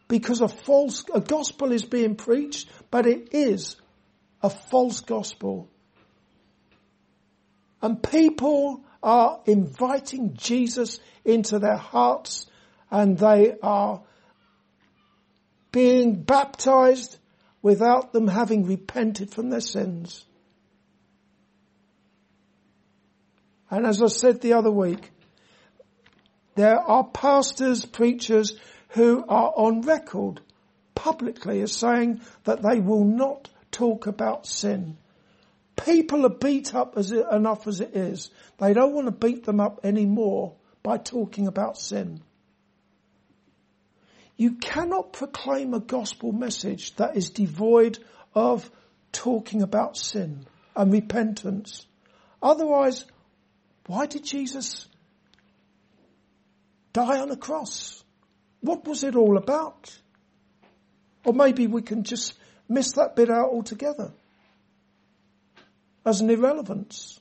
because 0.08 0.42
a 0.42 0.48
false, 0.48 1.06
a 1.13 1.22
gospel 1.22 1.72
is 1.72 1.86
being 1.86 2.16
preached, 2.16 2.68
but 2.90 3.06
it 3.06 3.36
is 3.36 3.76
a 4.42 4.50
false 4.50 5.02
gospel. 5.02 5.70
And 7.80 8.02
people 8.02 8.84
are 9.04 9.42
inviting 9.46 10.34
Jesus 10.34 11.00
into 11.24 11.60
their 11.60 11.78
hearts 11.78 12.48
and 12.90 13.16
they 13.16 13.54
are 13.62 14.02
being 15.72 16.24
baptized 16.24 17.16
without 17.62 18.12
them 18.12 18.28
having 18.28 18.66
repented 18.66 19.30
from 19.30 19.52
their 19.52 19.62
sins. 19.62 20.26
And 23.70 23.86
as 23.86 24.02
I 24.02 24.08
said 24.08 24.42
the 24.42 24.54
other 24.54 24.72
week, 24.72 25.12
there 26.58 26.80
are 26.80 27.04
pastors, 27.04 27.86
preachers 27.86 28.58
who 28.89 29.24
are 29.30 29.54
on 29.56 29.82
record 29.82 30.41
publicly 30.96 31.62
as 31.62 31.72
saying 31.72 32.20
that 32.46 32.63
they 32.63 32.80
will 32.80 33.06
not 33.06 33.48
talk 33.72 34.08
about 34.08 34.48
sin. 34.48 34.98
People 35.76 36.26
are 36.26 36.30
beat 36.30 36.74
up 36.74 36.98
as 36.98 37.12
it, 37.12 37.28
enough 37.32 37.67
as 37.67 37.80
it 37.80 37.96
is. 37.96 38.32
They 38.58 38.74
don't 38.74 38.93
want 38.93 39.06
to 39.06 39.12
beat 39.12 39.46
them 39.46 39.60
up 39.60 39.82
anymore 39.84 40.56
by 40.82 40.98
talking 40.98 41.46
about 41.46 41.78
sin. 41.78 42.24
You 44.36 44.54
cannot 44.54 45.13
proclaim 45.13 45.76
a 45.76 45.80
gospel 45.80 46.32
message 46.32 46.96
that 46.96 47.15
is 47.15 47.30
devoid 47.30 48.00
of 48.34 48.70
talking 49.12 49.62
about 49.62 49.96
sin 49.96 50.48
and 50.76 50.91
repentance. 50.91 51.86
Otherwise, 52.41 53.06
why 53.86 54.08
did 54.08 54.24
Jesus 54.24 54.88
die 56.98 57.20
on 57.20 57.30
a 57.30 57.38
cross. 57.38 58.04
What 58.62 58.88
was 58.88 59.04
it 59.04 59.16
all 59.16 59.38
about? 59.38 59.96
Or 61.24 61.32
maybe 61.32 61.68
we 61.68 61.84
can 61.84 62.04
just 62.04 62.34
miss 62.68 62.94
that 62.94 63.16
bit 63.16 63.30
out 63.30 63.52
altogether 63.52 64.12
as 66.04 66.22
an 66.22 66.30
irrelevance. 66.32 67.20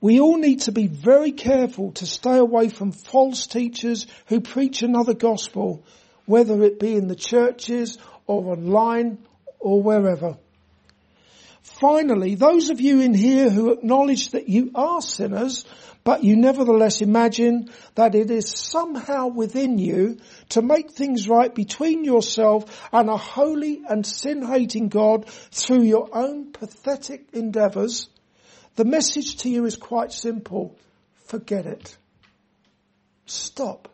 We 0.00 0.18
all 0.18 0.36
need 0.36 0.62
to 0.62 0.72
be 0.72 0.88
very 0.88 1.30
careful 1.30 1.92
to 1.92 2.06
stay 2.06 2.38
away 2.38 2.70
from 2.70 2.90
false 2.90 3.46
teachers 3.46 4.08
who 4.26 4.40
preach 4.40 4.82
another 4.82 5.14
gospel, 5.14 5.84
whether 6.26 6.60
it 6.64 6.80
be 6.80 6.96
in 6.96 7.06
the 7.06 7.14
churches 7.14 7.98
or 8.26 8.56
online 8.56 9.18
or 9.60 9.80
wherever. 9.80 10.38
Finally, 11.82 12.36
those 12.36 12.70
of 12.70 12.80
you 12.80 13.00
in 13.00 13.12
here 13.12 13.50
who 13.50 13.72
acknowledge 13.72 14.30
that 14.30 14.48
you 14.48 14.70
are 14.72 15.02
sinners, 15.02 15.64
but 16.04 16.22
you 16.22 16.36
nevertheless 16.36 17.00
imagine 17.00 17.68
that 17.96 18.14
it 18.14 18.30
is 18.30 18.48
somehow 18.48 19.26
within 19.26 19.78
you 19.78 20.16
to 20.50 20.62
make 20.62 20.92
things 20.92 21.26
right 21.26 21.52
between 21.52 22.04
yourself 22.04 22.88
and 22.92 23.10
a 23.10 23.16
holy 23.16 23.82
and 23.88 24.06
sin-hating 24.06 24.90
God 24.90 25.28
through 25.50 25.82
your 25.82 26.08
own 26.16 26.52
pathetic 26.52 27.30
endeavours, 27.32 28.08
the 28.76 28.84
message 28.84 29.38
to 29.38 29.50
you 29.50 29.64
is 29.64 29.74
quite 29.74 30.12
simple. 30.12 30.78
Forget 31.24 31.66
it. 31.66 31.96
Stop. 33.26 33.88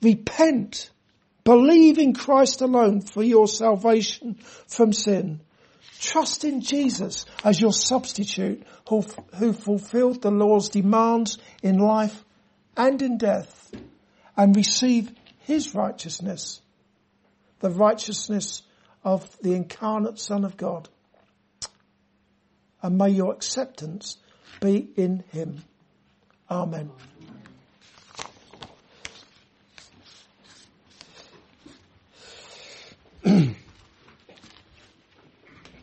Repent. 0.00 0.90
Believe 1.44 1.98
in 1.98 2.14
Christ 2.14 2.62
alone 2.62 3.02
for 3.02 3.22
your 3.22 3.46
salvation 3.46 4.34
from 4.66 4.92
sin. 4.92 5.40
Trust 6.00 6.44
in 6.44 6.60
Jesus 6.60 7.26
as 7.44 7.60
your 7.60 7.72
substitute 7.72 8.62
who, 8.88 9.04
who 9.36 9.52
fulfilled 9.52 10.22
the 10.22 10.30
law's 10.30 10.70
demands 10.70 11.38
in 11.62 11.78
life 11.78 12.24
and 12.76 13.00
in 13.00 13.18
death 13.18 13.72
and 14.36 14.56
receive 14.56 15.12
his 15.40 15.74
righteousness, 15.74 16.60
the 17.60 17.70
righteousness 17.70 18.62
of 19.04 19.36
the 19.40 19.54
incarnate 19.54 20.18
Son 20.18 20.44
of 20.44 20.56
God 20.56 20.88
and 22.84 22.98
may 22.98 23.08
your 23.08 23.32
acceptance 23.32 24.18
be 24.60 24.90
in 24.94 25.24
him. 25.32 25.64
Amen. 26.50 26.90